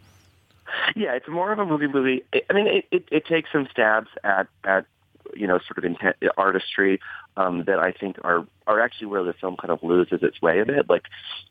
[0.96, 2.24] Yeah, it's more of a movie movie.
[2.32, 4.86] I- I mean, it, it, it takes some stabs at at
[5.34, 7.00] you know sort of intent, artistry
[7.36, 10.60] um, that I think are are actually where the film kind of loses its way
[10.60, 10.88] a bit.
[10.88, 11.04] Like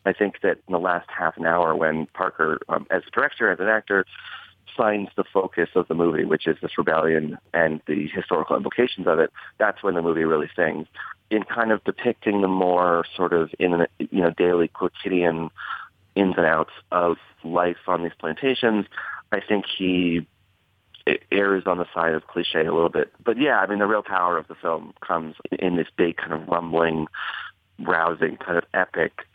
[0.05, 3.51] I think that in the last half an hour, when Parker, um, as a director,
[3.51, 4.05] as an actor,
[4.75, 9.19] finds the focus of the movie, which is this rebellion and the historical implications of
[9.19, 10.87] it, that's when the movie really sings.
[11.29, 15.49] In kind of depicting the more sort of in you know daily quotidian
[16.15, 18.85] ins and outs of life on these plantations,
[19.31, 20.27] I think he
[21.05, 23.11] it errs on the side of cliche a little bit.
[23.23, 26.33] But yeah, I mean, the real power of the film comes in this big kind
[26.33, 27.07] of rumbling,
[27.79, 29.25] rousing, kind of epic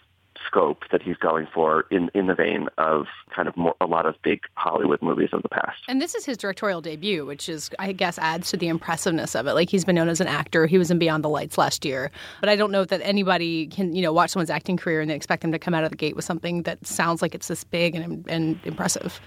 [0.46, 4.06] scope that he's going for in, in the vein of kind of more, a lot
[4.06, 5.78] of big Hollywood movies of the past.
[5.88, 9.46] And this is his directorial debut, which is, I guess, adds to the impressiveness of
[9.46, 9.54] it.
[9.54, 10.66] Like he's been known as an actor.
[10.66, 13.94] He was in Beyond the Lights last year, but I don't know that anybody can,
[13.94, 15.96] you know, watch someone's acting career and then expect them to come out of the
[15.96, 19.20] gate with something that sounds like it's this big and, and impressive.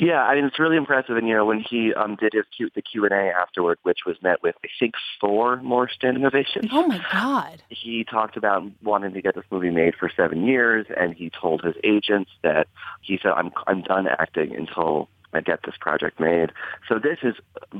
[0.00, 1.16] Yeah, I mean it's really impressive.
[1.16, 4.00] And you know when he um, did his Q, the Q and A afterward, which
[4.06, 6.70] was met with I think four more standing ovations.
[6.72, 7.62] Oh my God!
[7.68, 11.62] He talked about wanting to get this movie made for seven years, and he told
[11.62, 12.68] his agents that
[13.02, 16.50] he said, "I'm I'm done acting until I get this project made."
[16.88, 17.34] So this is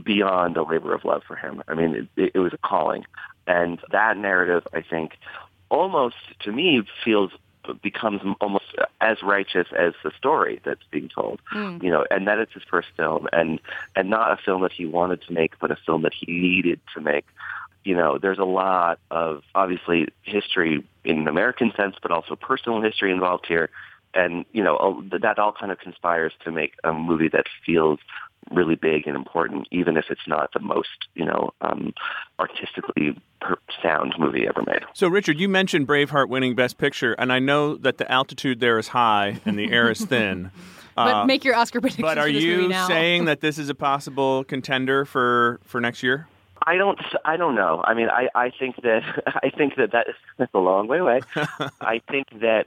[0.04, 1.62] beyond a labor of love for him.
[1.68, 3.04] I mean, it, it was a calling,
[3.46, 5.12] and that narrative, I think,
[5.70, 7.30] almost to me feels
[7.82, 8.64] becomes almost
[9.00, 11.40] as righteous as the story that's being told.
[11.50, 11.78] Hmm.
[11.82, 13.60] You know, and that it's his first film, and
[13.96, 16.80] and not a film that he wanted to make, but a film that he needed
[16.94, 17.26] to make.
[17.84, 22.80] You know, there's a lot of obviously history in an American sense, but also personal
[22.80, 23.68] history involved here,
[24.14, 27.98] and you know that all kind of conspires to make a movie that feels
[28.50, 31.92] really big and important, even if it's not the most, you know, um,
[32.38, 34.82] artistically per- sound movie ever made.
[34.92, 38.78] So, Richard, you mentioned Braveheart winning Best Picture, and I know that the altitude there
[38.78, 40.50] is high and the air is thin.
[40.96, 42.02] But make your Oscar prediction.
[42.02, 45.80] But are for this movie you saying that this is a possible contender for, for
[45.80, 46.28] next year?
[46.66, 46.98] I don't.
[47.24, 47.82] I don't know.
[47.84, 49.02] I mean, I, I think that
[49.42, 51.20] I think that that is that's a long way away.
[51.80, 52.66] I think that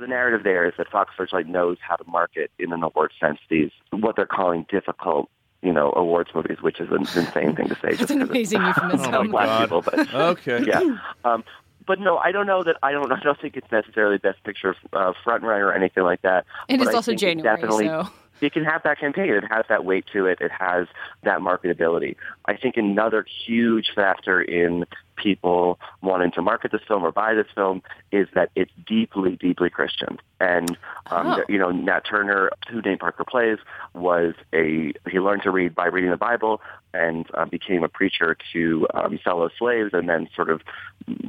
[0.00, 3.38] the narrative there is that Fox Searchlight knows how to market in an award sense
[3.48, 5.30] these what they're calling difficult
[5.62, 7.96] you know, awards movies, which is an insane thing to say.
[7.96, 9.14] That's an amazing euphemism.
[9.14, 9.60] Oh my black God.
[9.62, 10.64] people, but Okay.
[10.66, 10.98] yeah.
[11.24, 11.42] Um,
[11.86, 12.76] but no, I don't know that.
[12.82, 13.10] I don't.
[13.10, 16.44] I don't think it's necessarily best picture uh, front runner or anything like that.
[16.68, 18.08] It But I also think it January, definitely, so
[18.40, 19.30] it can have that campaign.
[19.30, 20.40] It has that weight to it.
[20.40, 20.88] It has
[21.22, 22.16] that marketability.
[22.44, 24.84] I think another huge factor in
[25.16, 29.70] people wanting to market this film or buy this film is that it's deeply, deeply
[29.70, 30.18] Christian.
[30.40, 30.76] And
[31.10, 31.42] um, Oh.
[31.48, 33.58] you know, Nat Turner, who Nate Parker plays,
[33.94, 36.60] was a he learned to read by reading the Bible
[36.94, 40.62] and uh, became a preacher to um, fellow slaves, and then sort of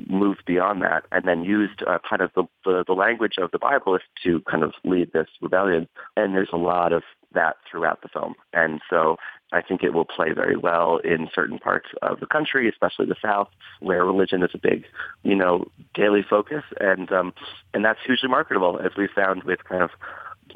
[0.08, 3.60] moved beyond that, and then used uh, kind of the, the the language of the
[3.60, 5.88] Bible to kind of lead this rebellion.
[6.15, 9.18] And there's a lot of that throughout the film, and so
[9.52, 13.16] I think it will play very well in certain parts of the country, especially the
[13.22, 14.86] South, where religion is a big,
[15.24, 17.34] you know, daily focus, and um,
[17.74, 19.92] and that's hugely marketable, as we found with kind of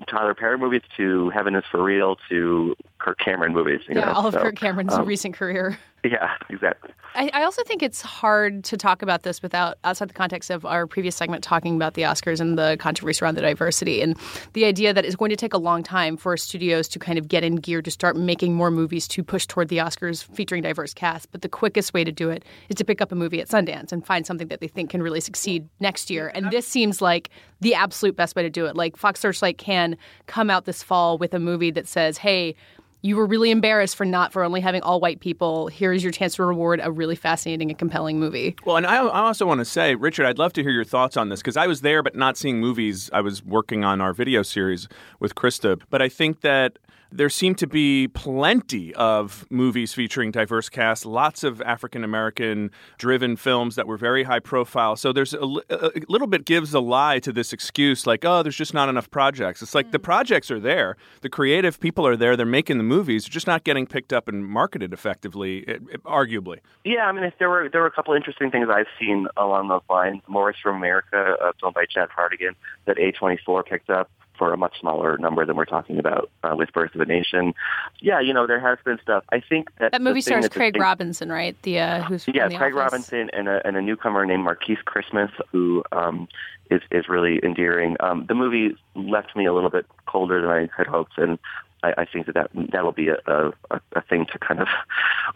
[0.08, 3.82] Tyler Perry movies to Heaven is for Real to Kirk Cameron movies.
[3.88, 4.14] You yeah, know?
[4.14, 5.78] all of So, Kirk Cameron's um, recent career.
[6.12, 6.90] Yeah, exactly.
[7.14, 10.66] I, I also think it's hard to talk about this without outside the context of
[10.66, 14.18] our previous segment talking about the Oscars and the controversy around the diversity and
[14.54, 17.28] the idea that it's going to take a long time for studios to kind of
[17.28, 20.94] get in gear to start making more movies to push toward the Oscars featuring diverse
[20.94, 21.28] casts.
[21.28, 23.92] But the quickest way to do it is to pick up a movie at Sundance
[23.92, 26.32] and find something that they think can really succeed next year.
[26.34, 28.76] And this seems like the absolute best way to do it.
[28.76, 32.56] Like Fox Searchlight can come out this fall with a movie that says, "Hey."
[33.02, 35.68] You were really embarrassed for not for only having all white people.
[35.68, 38.56] Here's your chance to reward a really fascinating and compelling movie.
[38.66, 41.18] Well, and I, I also want to say, Richard, I'd love to hear your thoughts
[41.18, 43.10] on this because I was there, but not seeing movies.
[43.14, 44.88] I was working on our video series
[45.20, 46.78] with Krista, but I think that
[47.12, 53.36] there seem to be plenty of movies featuring diverse casts, lots of African American driven
[53.36, 54.96] films that were very high profile.
[54.96, 58.56] So there's a, a little bit gives a lie to this excuse like, oh, there's
[58.56, 59.62] just not enough projects.
[59.62, 60.04] It's like the hmm.
[60.04, 63.64] projects are there, the creative people are there, they're making the movies, they're just not
[63.64, 66.60] getting picked up and marketed effectively, it, it- arguably.
[66.84, 69.68] Yeah, I mean, if there were there were a couple interesting things I've seen along
[69.68, 70.22] those lines.
[70.28, 74.10] Morris from America, a uh, film by Chad Hartigan that A24 picked up
[74.42, 77.54] for a much smaller number than we're talking about uh, with Birth of a Nation.
[78.00, 79.24] Yeah, you know, there has been stuff.
[79.32, 81.56] I think that That movie stars Craig distinct- Robinson, right?
[81.62, 82.92] The uh, who's Yeah, the Craig Office.
[82.92, 86.28] Robinson and a, and a newcomer named Markees Christmas, who um,
[86.72, 87.98] is is really endearing.
[88.00, 91.38] Um, the movie left me a little bit colder than I had hoped, and
[91.84, 94.70] I, I think that, that that'll be a, a, a thing to kind of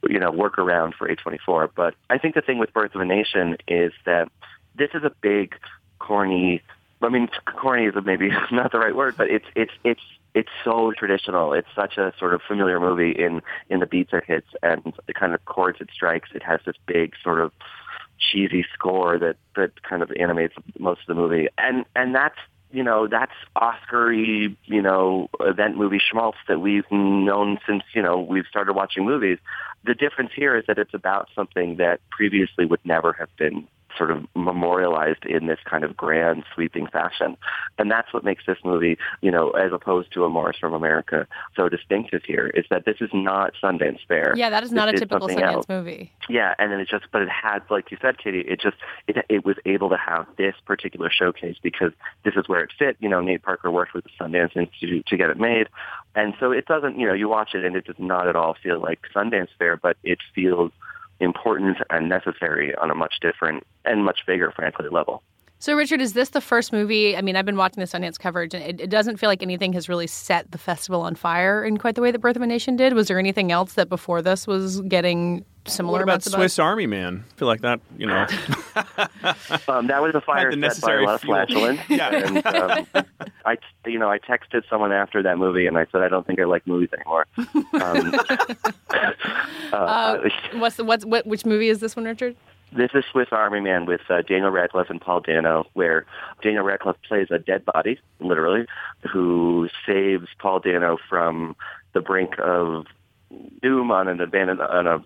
[0.10, 1.70] you know work around for A24.
[1.76, 4.30] But I think the thing with Birth of a Nation is that
[4.74, 5.54] this is a big,
[6.00, 6.64] corny.
[7.06, 10.02] I mean, corny is maybe not the right word, but it's it's it's
[10.34, 11.54] it's so traditional.
[11.54, 15.14] It's such a sort of familiar movie in in the beats it hits and the
[15.14, 16.30] kind of chords it strikes.
[16.34, 17.52] It has this big sort of
[18.20, 22.38] cheesy score that that kind of animates most of the movie, and and that's
[22.72, 28.20] you know that's Oscar-y, you know event movie schmaltz that we've known since you know
[28.20, 29.40] we've started watching movies.
[29.86, 34.12] The difference here is that it's about something that previously would never have been sort
[34.12, 37.38] of memorialized in this kind of grand sweeping fashion.
[37.78, 41.28] And that's what makes this movie, you know, as opposed to a Morris from America,
[41.56, 44.34] so distinctive here, is that this is not Sundance fare.
[44.36, 45.70] Yeah, that is not This a typical Sundance else.
[45.70, 46.12] movie.
[46.30, 48.78] Yeah, and then it just, but it had, like you said, Katey, it just,
[49.08, 51.92] it, it was able to have this particular showcase because
[52.24, 52.98] this is where it fit.
[53.00, 55.68] You know, Nate Parker worked with the Sundance Institute to get it made.
[56.16, 58.56] And so it doesn't, you know, you watch it and it does not at all
[58.62, 60.72] feel like Sundance fare, but it feels
[61.20, 65.24] important and necessary on a much different and much bigger, frankly, level.
[65.60, 67.16] So, Richard, is this the first movie?
[67.16, 69.74] I mean, I've been watching the Sundance coverage, and it, it doesn't feel like anything
[69.74, 72.48] has really set the festival on fire in quite the way that Birth of a
[72.48, 72.94] Nation did.
[72.94, 76.32] Was there anything else that before this was getting similar What about amounts?
[76.32, 77.24] Swiss Army Man?
[77.30, 78.28] I feel like that, you know.
[79.68, 81.80] Um, that was a fire the set by a necessary lot of flatulence.
[81.90, 82.10] Yeah.
[82.14, 83.06] And um,
[83.46, 86.40] I, you know, I texted someone after that movie, and I said I don't think
[86.40, 87.26] I like movies anymore.
[87.82, 88.14] Um,
[89.74, 91.26] Uh, what's the, what's what?
[91.26, 92.36] Which movie is this one, Richard?
[92.72, 96.06] This is Swiss Army Man with uh, Daniel Radcliffe and Paul Dano, where
[96.42, 98.66] Daniel Radcliffe plays a dead body, literally,
[99.12, 101.56] who saves Paul Dano from
[101.94, 102.86] the brink of
[103.62, 105.04] doom on an abandoned, on a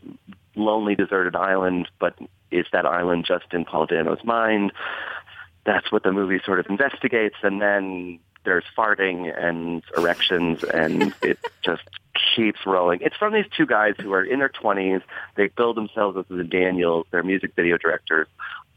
[0.60, 1.88] lonely, deserted island.
[2.00, 2.18] But
[2.52, 4.72] is that island just in Paul Dano's mind?
[5.66, 11.38] That's what the movie sort of investigates, and then there's farting and erections, and it
[11.64, 11.84] just
[12.36, 13.00] keeps rolling.
[13.02, 15.02] It's from these two guys who are in their 20s.
[15.36, 17.06] They build themselves up as the Daniels.
[17.12, 18.28] They're music video directors.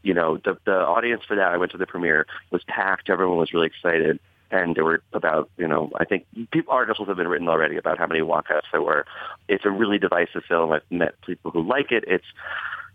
[0.01, 3.09] You know, the the audience for that, I went to the premiere, was packed.
[3.09, 4.19] Everyone was really excited.
[4.53, 7.97] And there were about, you know, I think people, articles have been written already about
[7.97, 9.03] how many walkouts there were.
[9.47, 10.71] It's a really divisive film.
[10.71, 12.03] I've met people who like it.
[12.05, 12.25] It's,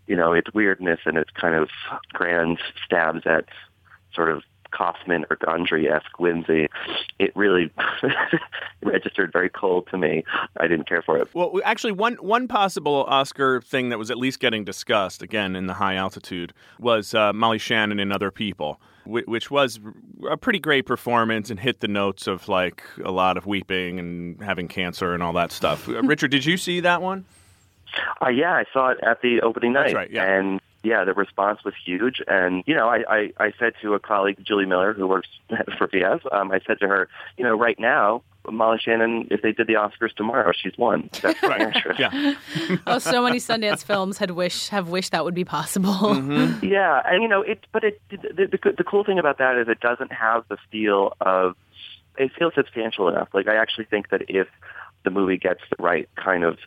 [0.07, 1.67] you know, it's weirdness and it's kind of
[2.13, 3.45] grand stabs at
[4.15, 6.69] sort of Kaufman or Gondry-esque whimsy.
[7.19, 7.73] It really
[8.81, 10.23] registered very cold to me.
[10.61, 11.27] I didn't care for it.
[11.33, 15.67] Well, actually, one one possible Oscar thing that was at least getting discussed again in
[15.67, 18.79] the high altitude was uh, Molly Shannon and Other People,
[19.09, 19.79] which was
[20.29, 24.41] a pretty great performance and hit the notes of like a lot of weeping and
[24.41, 25.87] having cancer and all that stuff.
[26.03, 27.25] Richard, did you see that one?
[28.21, 29.85] Uh, yeah, I saw it at the opening night.
[29.85, 30.23] That's right, yeah.
[30.23, 32.21] And yeah, the response was huge.
[32.27, 35.27] And, you know, I, I, I said to a colleague, Julie Miller, who works
[35.77, 38.21] for VF, um, I said to her, you know, right now,
[38.51, 41.09] Molly Shannon, if they did the Oscars tomorrow, she's won.
[41.21, 41.95] That's my answer.
[41.97, 42.35] Yeah.
[42.87, 45.89] oh, so many Sundance films had wish have wished that would be possible.
[45.93, 46.65] Mm-hmm.
[46.65, 47.65] Yeah, and you know, it.
[47.71, 48.01] But it.
[48.09, 51.55] The, the, the cool thing about that is it doesn't have the feel of.
[52.17, 53.29] It feels substantial enough.
[53.33, 54.47] Like I actually think that if
[55.03, 56.57] the movie gets the right kind of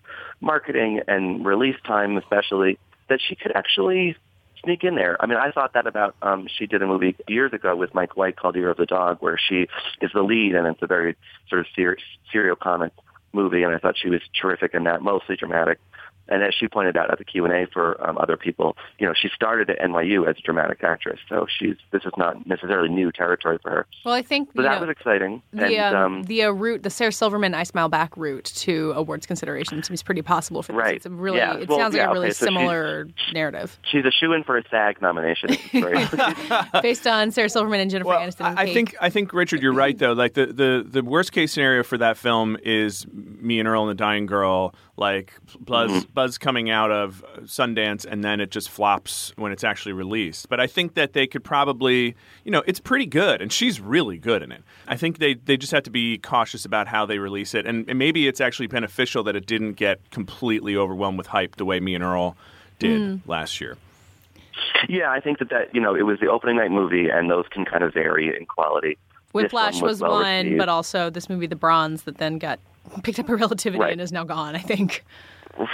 [0.40, 2.78] marketing and release time, especially,
[3.08, 4.16] that she could actually
[4.64, 5.16] sneak in there.
[5.20, 6.14] I mean, I thought that about.
[6.22, 9.18] Um, she did a movie years ago with Mike White called Year of the Dog,
[9.20, 9.68] where she
[10.00, 11.16] is the lead, and it's a very
[11.48, 11.98] sort of ser-
[12.30, 12.92] serial comic
[13.32, 15.78] movie, and I thought she was terrific in that, mostly dramatic.
[16.32, 19.06] And as she pointed out at the Q and A for um, other people, you
[19.06, 22.88] know, she started at NYU as a dramatic actress, so she's this is not necessarily
[22.88, 23.86] new territory for her.
[24.04, 25.42] Well, I think So that know, was exciting.
[25.52, 28.92] the and um, um, the uh, route, the Sarah Silverman "I Smile Back" route to
[28.96, 30.78] awards consideration seems pretty possible for this.
[30.78, 30.96] Right.
[30.96, 31.56] It's a really, Yeah.
[31.58, 34.42] it Well, sounds like a really okay, so she's- similar narrative she's a shoe in
[34.44, 35.50] for a SAG nomination.
[36.82, 38.46] Based on Sarah Silverman and Jennifer Well, Aniston.
[38.48, 38.74] and I, I Cake.
[38.74, 40.12] think I think Richard, you're right though.
[40.12, 43.90] Like the, the, the worst case scenario for that film is me and Earl and
[43.90, 49.32] the Dying Girl, like buzz buzz coming out of Sundance, and then it just flops
[49.36, 50.48] when it's actually released.
[50.48, 54.18] But I think that they could probably, you know, it's pretty good, and she's really
[54.18, 54.62] good in it.
[54.88, 57.88] I think they they just have to be cautious about how they release it, and,
[57.88, 61.80] and maybe it's actually beneficial that it didn't get completely overwhelmed with hype the way
[61.80, 62.36] me and Earl
[62.78, 63.20] did Mm.
[63.26, 63.76] last year.
[64.88, 67.46] yeah, I think that that you know it was the opening night movie, and those
[67.50, 68.96] can kind of vary in quality.
[69.32, 70.58] Whiplash one was well one, received.
[70.58, 72.58] but also this movie, The Bronze, that then got
[73.02, 73.92] picked up a relativity Right.
[73.92, 74.54] and is now gone.
[74.56, 75.04] I think.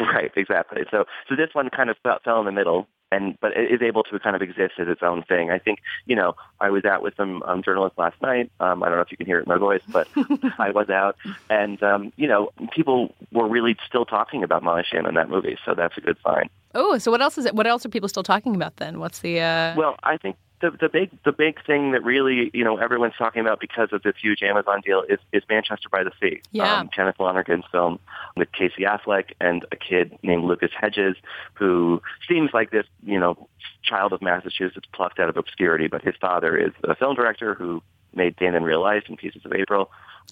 [0.01, 0.83] Right, exactly.
[0.91, 3.81] So, so this one kind of fell, fell in the middle, and but it is
[3.81, 5.53] able to kind of exist as its own thing.
[5.53, 8.51] I think, you know, I was out with some um, journalists last night.
[8.59, 10.09] Um, I don't know if you can hear it in my voice, but
[10.59, 11.17] I was out,
[11.49, 15.57] and um, you know, people were really still talking about Molly Shannon in that movie,
[15.65, 16.51] so that's a good sign.
[16.75, 17.55] Oh, so what else is it?
[17.55, 18.99] What else are people still talking about then?
[18.99, 19.41] What's the?
[19.41, 19.77] Uh...
[19.77, 23.41] Well, I think the the big the big thing that really you know everyone's talking
[23.41, 26.41] about because of this huge Amazon deal is is Manchester by the Sea.
[26.53, 26.79] Yeah.
[26.79, 27.99] Um, Kenneth Lonergan's film
[28.37, 31.17] with Casey Affleck and a kid named Lucas Hedges,
[31.55, 33.49] who seems like this you know
[33.83, 37.83] child of Massachusetts plucked out of obscurity, but his father is a film director who
[38.15, 39.91] made Dan in Real Life and Pieces of April.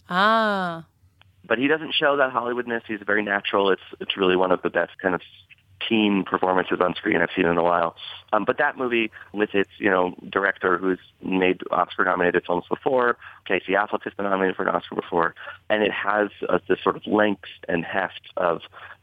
[0.09, 0.85] ah,
[1.47, 2.83] But he doesn't show that Hollywoodness.
[2.87, 3.70] He's very natural.
[3.70, 5.20] It's it's really one of the best kind of
[5.89, 7.97] teen performances on screen I've seen in a while.
[8.33, 13.16] Um, but that movie, with its you know director who's made Oscar-nominated films before,
[13.47, 15.35] Casey Affleck has been nominated for an Oscar before,
[15.70, 18.62] and it has uh, this sort of length and heft of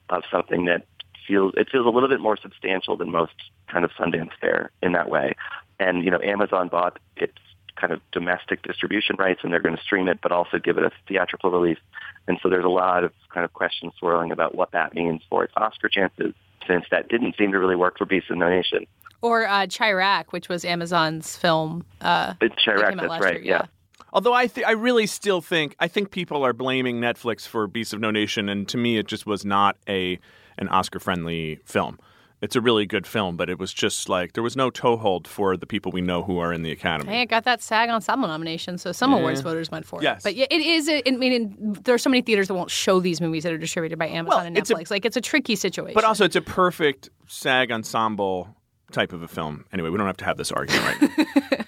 [0.09, 0.85] of something that
[1.27, 3.33] feels it feels a little bit more substantial than most
[3.67, 5.35] kind of Sundance fare in that way.
[5.79, 7.37] And you know, Amazon bought its
[7.75, 10.83] kind of domestic distribution rights, and they're going to stream it, but also give it
[10.83, 11.79] a theatrical release.
[12.27, 15.43] And so there's a lot of kind of questions swirling about what that means for
[15.43, 16.33] its Oscar chances,
[16.67, 18.85] since that didn't seem to really work for Beast of No Nation.
[19.21, 21.85] or uh, Chi-Raq, which was Amazon's film.
[22.01, 23.43] Uh, It's that Chi-Raq, that's right.
[23.43, 23.65] year, yeah.
[24.11, 27.93] Although I, th- I really still think I think people are blaming Netflix for Beasts
[27.93, 30.19] of No Nation, and to me, it just was not a
[30.59, 31.97] an Oscar friendly film.
[32.43, 35.55] It's a really good film, but it was just like there was no toehold for
[35.55, 37.09] the people we know who are in the Academy.
[37.09, 40.03] Hey, it got that SAG Ensemble nomination, so some awards voters went for it.
[40.03, 40.19] Yes.
[40.19, 40.23] it.
[40.25, 40.89] But yeah, it is.
[40.89, 43.57] a- I mean, there are so many theaters that won't show these movies that are
[43.57, 44.91] distributed by Amazon Well, and it's a- Netflix.
[44.91, 45.93] like, it's a tricky situation.
[45.95, 48.53] But also, it's a perfect SAG ensemble
[48.93, 49.65] type of a film.
[49.73, 51.65] Anyway, we don't have to have this argument right now.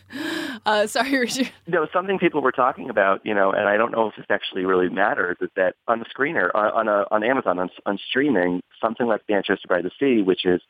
[0.66, 1.52] uh, sorry, Richard.
[1.66, 4.26] You know, something people were talking about, you know, and I don't know if this
[4.30, 8.00] actually really matters, is that on the screener, on on, a, on Amazon, on, on
[8.10, 10.62] streaming, something like Manchester by the Sea, which is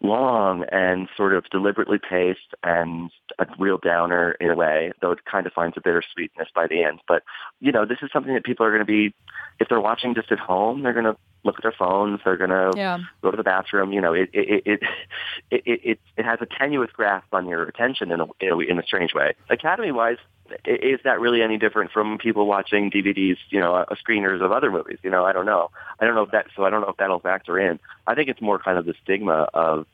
[0.00, 5.24] long and sort of deliberately paced and a real downer in a way, though it
[5.24, 7.00] kind of finds a bittersweetness by the end.
[7.08, 7.22] But,
[7.60, 9.14] you know, this is something that people are going to be,
[9.58, 12.50] if they're watching just at home, they're going to look at their phones, they're going
[12.50, 12.98] to Yeah.
[13.22, 13.92] go to the bathroom.
[13.92, 14.80] You know, it it it
[15.50, 18.58] it it, it, it has a tenuous grasp on your attention in a in a,
[18.58, 19.34] in a strange way.
[19.50, 20.18] Academy wise,
[20.64, 23.36] is that really any different from people watching DVDs?
[23.50, 24.98] You know, uh, screeners of other movies.
[25.02, 25.70] You know, I don't know.
[26.00, 26.46] I don't know if that.
[26.56, 27.78] So I don't know if that'll factor in.
[28.06, 29.86] I think it's more kind of the stigma of.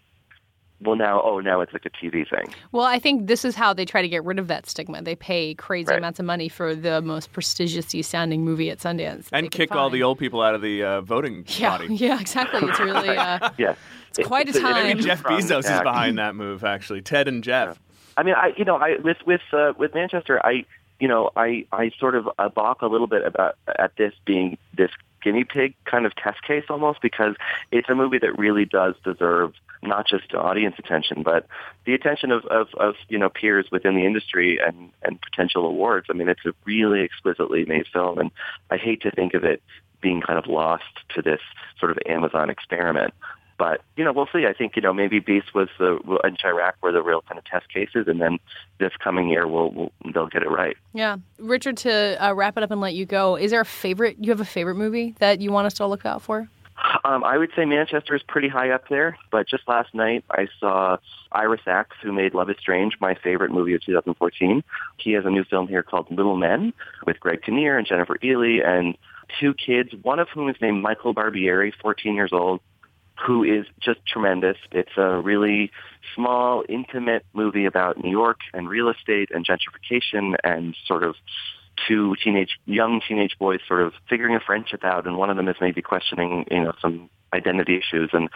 [0.85, 2.55] Well, now, oh, now it's like a TV thing.
[2.73, 5.01] Well, I think this is how they try to get rid of that stigma.
[5.03, 6.03] They pay crazy Right.
[6.03, 9.29] amonts of money for the most prestigious sounding movie at Sundance.
[9.33, 11.95] and kick all the old people out of the uh, voting Yeah, body.
[11.95, 12.61] yeah, exactly.
[12.69, 13.09] It's really.
[13.25, 13.75] Uh, Yeah,
[14.17, 14.85] It's quite a it's time.
[14.85, 17.01] Maybe Jeff strong Bezos is behind that move, actually.
[17.01, 17.79] Ted and Jeff.
[18.17, 20.65] I mean, I you know, I with with uh, with Manchester, I
[21.01, 24.59] you know, I I sort of uh, balk a little bit about at this being
[24.77, 24.91] this
[25.23, 27.35] guinea pig kind of test case almost because
[27.73, 29.55] it's a movie that really does deserve
[29.87, 31.47] not just audience attention, but
[31.87, 36.07] the attention of, of, of you know peers within the industry and, and potential awards.
[36.11, 38.31] I mean, it's a really exquisitely made film, and
[38.71, 39.63] I hate to think of it
[40.01, 41.41] being kind of lost to this
[41.79, 43.15] sort of Amazon experiment.
[43.57, 44.47] But you know, we'll see.
[44.47, 47.45] I think you know maybe Beast was the and Chi-Raq were the real kind of
[47.45, 48.39] test cases, and then
[48.79, 50.77] this coming year, we'll, we'll they'll get it right.
[50.93, 51.77] Yeah, Richard.
[51.79, 54.17] To uh, wrap it up and let you go, is there a favorite?
[54.19, 56.49] You have a favorite movie that you want us to look out for?
[57.05, 60.49] Um, I would say Manchester is pretty high up there, but just last night I
[60.59, 60.97] saw
[61.31, 64.65] Ira Sachs, who made Love is Strange, my favorite movie of 2014.
[64.99, 66.73] He has a new film here called Little Men
[67.07, 68.97] with Greg Kinnear and Jennifer Ehle and
[69.41, 72.61] two kids, one of whom is named Michael Barbieri, 14 years old,
[73.25, 74.57] who is just tremendous.
[74.73, 75.71] It's a really
[76.15, 81.15] small, intimate movie about New York and real estate and gentrification and sort of
[81.89, 85.49] two teenage, young teenage boys sort of figuring a friendship out, and one of them
[85.49, 88.29] is maybe questioning, you know, some identity issues, and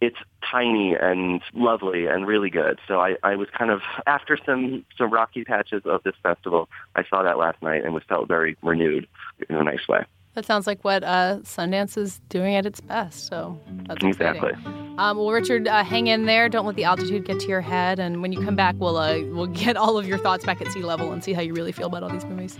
[0.00, 0.16] it's
[0.48, 2.78] tiny and lovely and really good.
[2.86, 7.04] So I, I was kind of after some some rocky patches of this festival, I
[7.04, 9.06] saw that last night and was felt very renewed
[9.48, 10.04] in a nice way.
[10.34, 13.28] That sounds like what uh, Sundance is doing at its best.
[13.28, 14.52] So that's exactly.
[14.98, 16.48] Um, well, Richard, uh, hang in there.
[16.48, 18.00] Don't let the altitude get to your head.
[18.00, 20.72] And when you come back, we'll uh, we'll get all of your thoughts back at
[20.72, 22.58] sea level and see how you really feel about all these movies.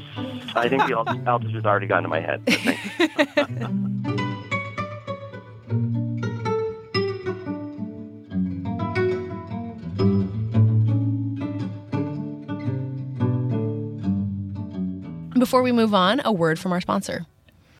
[0.55, 2.45] I think the alt- altitude's already gotten to my head.
[15.39, 17.27] Before we move on, a word from our sponsor.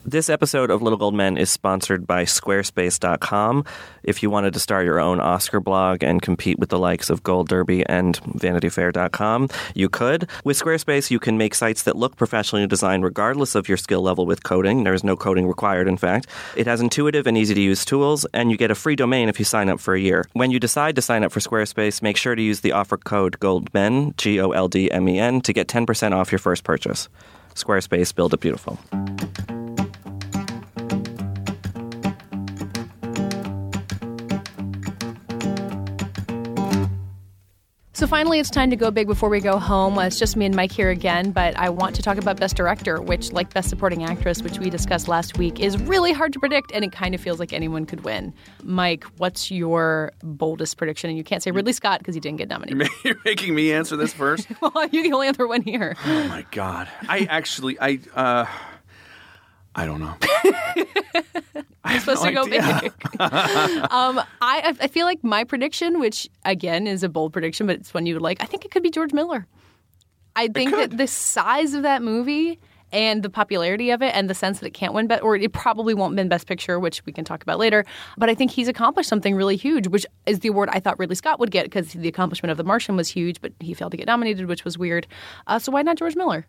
[0.07, 3.65] This episode of Little Gold Men is sponsored by Squarespace.com.
[4.03, 7.23] If you wanted to start your own Oscar blog and compete with the likes of
[7.23, 10.29] Gold Derby and VanityFair.com, you could.
[10.43, 14.27] With Squarespace, you can make sites that look professionally designed regardless of your skill level
[14.27, 14.83] with coding.
[14.83, 16.27] There is no coding required, in fact.
[16.55, 19.39] It has intuitive and easy to use tools, and you get a free domain if
[19.39, 20.27] you sign up for a year.
[20.33, 23.39] When you decide to sign up for Squarespace, make sure to use the offer code
[23.39, 27.09] GOLDMEN, G O L D M E N, to get 10% off your first purchase.
[27.55, 28.77] Squarespace, build it beautiful.
[37.95, 39.97] So finally, it's time to go big before we go home.
[39.99, 43.01] It's just me and Mike here again, but I want to talk about Best Director,
[43.01, 46.73] which, like Best Supporting Actress, which we discussed last week, is really hard to predict,
[46.73, 48.33] and it kind of feels like anyone could win.
[48.63, 51.09] Mike, what's your boldest prediction?
[51.09, 52.89] And you can't say Ridley Scott because he didn't get nominated.
[53.05, 54.49] You're making me answer this first.
[54.61, 55.95] well, you're the only other one here.
[56.05, 56.89] oh my god!
[57.07, 58.45] I actually, I, uh,
[59.75, 60.15] I don't know.
[61.89, 62.81] You're supposed no to go idea.
[62.81, 62.91] big.
[63.19, 67.93] um, I I feel like my prediction, which again is a bold prediction, but it's
[67.93, 68.41] one you would like.
[68.41, 69.45] I think it could be George Miller.
[70.35, 72.59] I think that the size of that movie
[72.91, 75.51] and the popularity of it and the sense that it can't win, be- or it
[75.53, 77.85] probably won't win Best Picture, which we can talk about later.
[78.17, 81.15] But I think he's accomplished something really huge, which is the award I thought Ridley
[81.15, 83.97] Scott would get because the accomplishment of The Martian was huge, but he failed to
[83.97, 85.07] get nominated, which was weird.
[85.47, 86.45] Uh, so why not George Miller?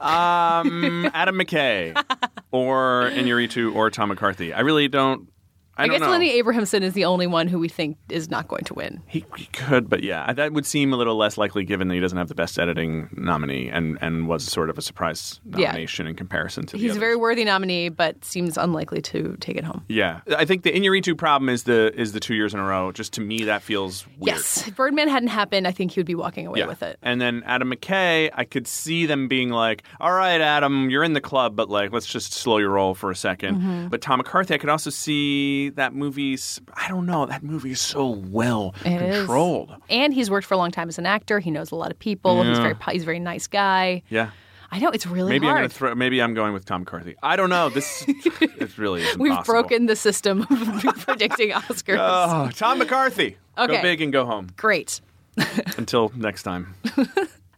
[0.00, 2.00] Um, Adam McKay
[2.52, 4.52] or Inarritu or Tom McCarthy.
[4.52, 5.31] I really don't.
[5.76, 6.10] I, I, guess know.
[6.10, 9.02] Lenny Abrahamson is the only one who we think is not going to win.
[9.06, 12.00] He, he could, but yeah, that would seem a little less likely given that he
[12.00, 15.68] doesn't have the best editing nominee and, and was sort of a surprise Yeah.
[15.68, 19.56] nomination in comparison to the He's a very worthy nominee, but seems unlikely to take
[19.56, 19.84] it home.
[19.88, 22.92] Yeah, I think the Inarritu problem is the is the two years in a row.
[22.92, 24.36] Just to me, that feels weird.
[24.36, 26.66] Yes, if Birdman hadn't happened, I think he would be walking away Yeah.
[26.66, 26.98] with it.
[27.02, 31.14] And then Adam McKay, I could see them being like, all right, Adam, you're in
[31.14, 33.88] the club, but like, let's just slow your roll for a 2nd Mm-hmm.
[33.88, 37.80] But Tom McCarthy, I could also see that movie's, I don't know, that movie is
[37.80, 39.18] so well It is.
[39.18, 39.74] controlled.
[39.90, 41.38] And he's worked for a long time as an actor.
[41.40, 42.42] He knows a lot of people.
[42.44, 44.02] He's very he's a very nice guy.
[44.08, 44.30] Yeah.
[44.74, 45.60] I know it's really Maybe I'm hard.
[45.60, 47.14] going to throw, maybe I'm going with Tom McCarthy.
[47.22, 47.68] I don't know.
[47.68, 50.48] This, it really is We've broken the system of
[51.06, 51.98] predicting Oscars.
[52.00, 53.36] Oh, Tom McCarthy.
[53.58, 53.76] Okay.
[53.76, 54.48] Go big and go home.
[54.56, 55.02] Great.
[55.76, 56.74] Until next time.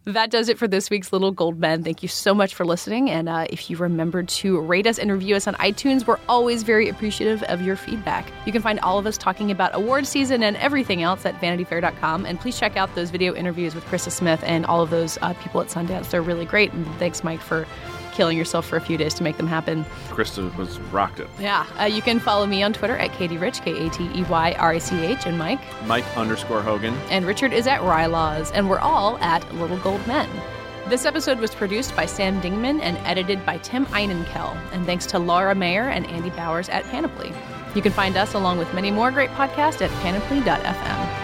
[0.07, 1.83] That does it for this week's Little Gold Men.
[1.83, 3.09] Thank you so much for listening.
[3.11, 6.63] And uh, if you remember to rate us and review us on iTunes, we're always
[6.63, 8.31] very appreciative of your feedback.
[8.45, 12.27] You can find all of us talking about award season and everything else at vanityfair.com.
[12.27, 15.33] And please check out those video interviews with Krista Smith and all of those uh,
[15.35, 16.11] people at Sundance.
[16.11, 16.71] They're really great.
[16.75, 17.67] And thanks, Mike, for
[18.15, 19.85] killing yourself for a few days to make them happen.
[20.09, 21.29] Krista was rocked it.
[21.39, 21.67] Yeah.
[21.79, 24.53] Uh, you can follow me on Twitter at Katey Rich, K A T E Y
[24.59, 25.61] R I C H, and Mike.
[25.87, 26.95] Mike underscore Hogan.
[27.11, 30.29] and Richard is at rilaws, and we're all at Little Gold Men.
[30.89, 35.19] This episode was produced by Sam Dingman and edited by Tim Einenkel, and thanks to
[35.19, 37.33] Laura Mayer and Andy Bowers at Panoply.
[37.75, 41.24] You can find us along with many more great podcasts at panoply.fm.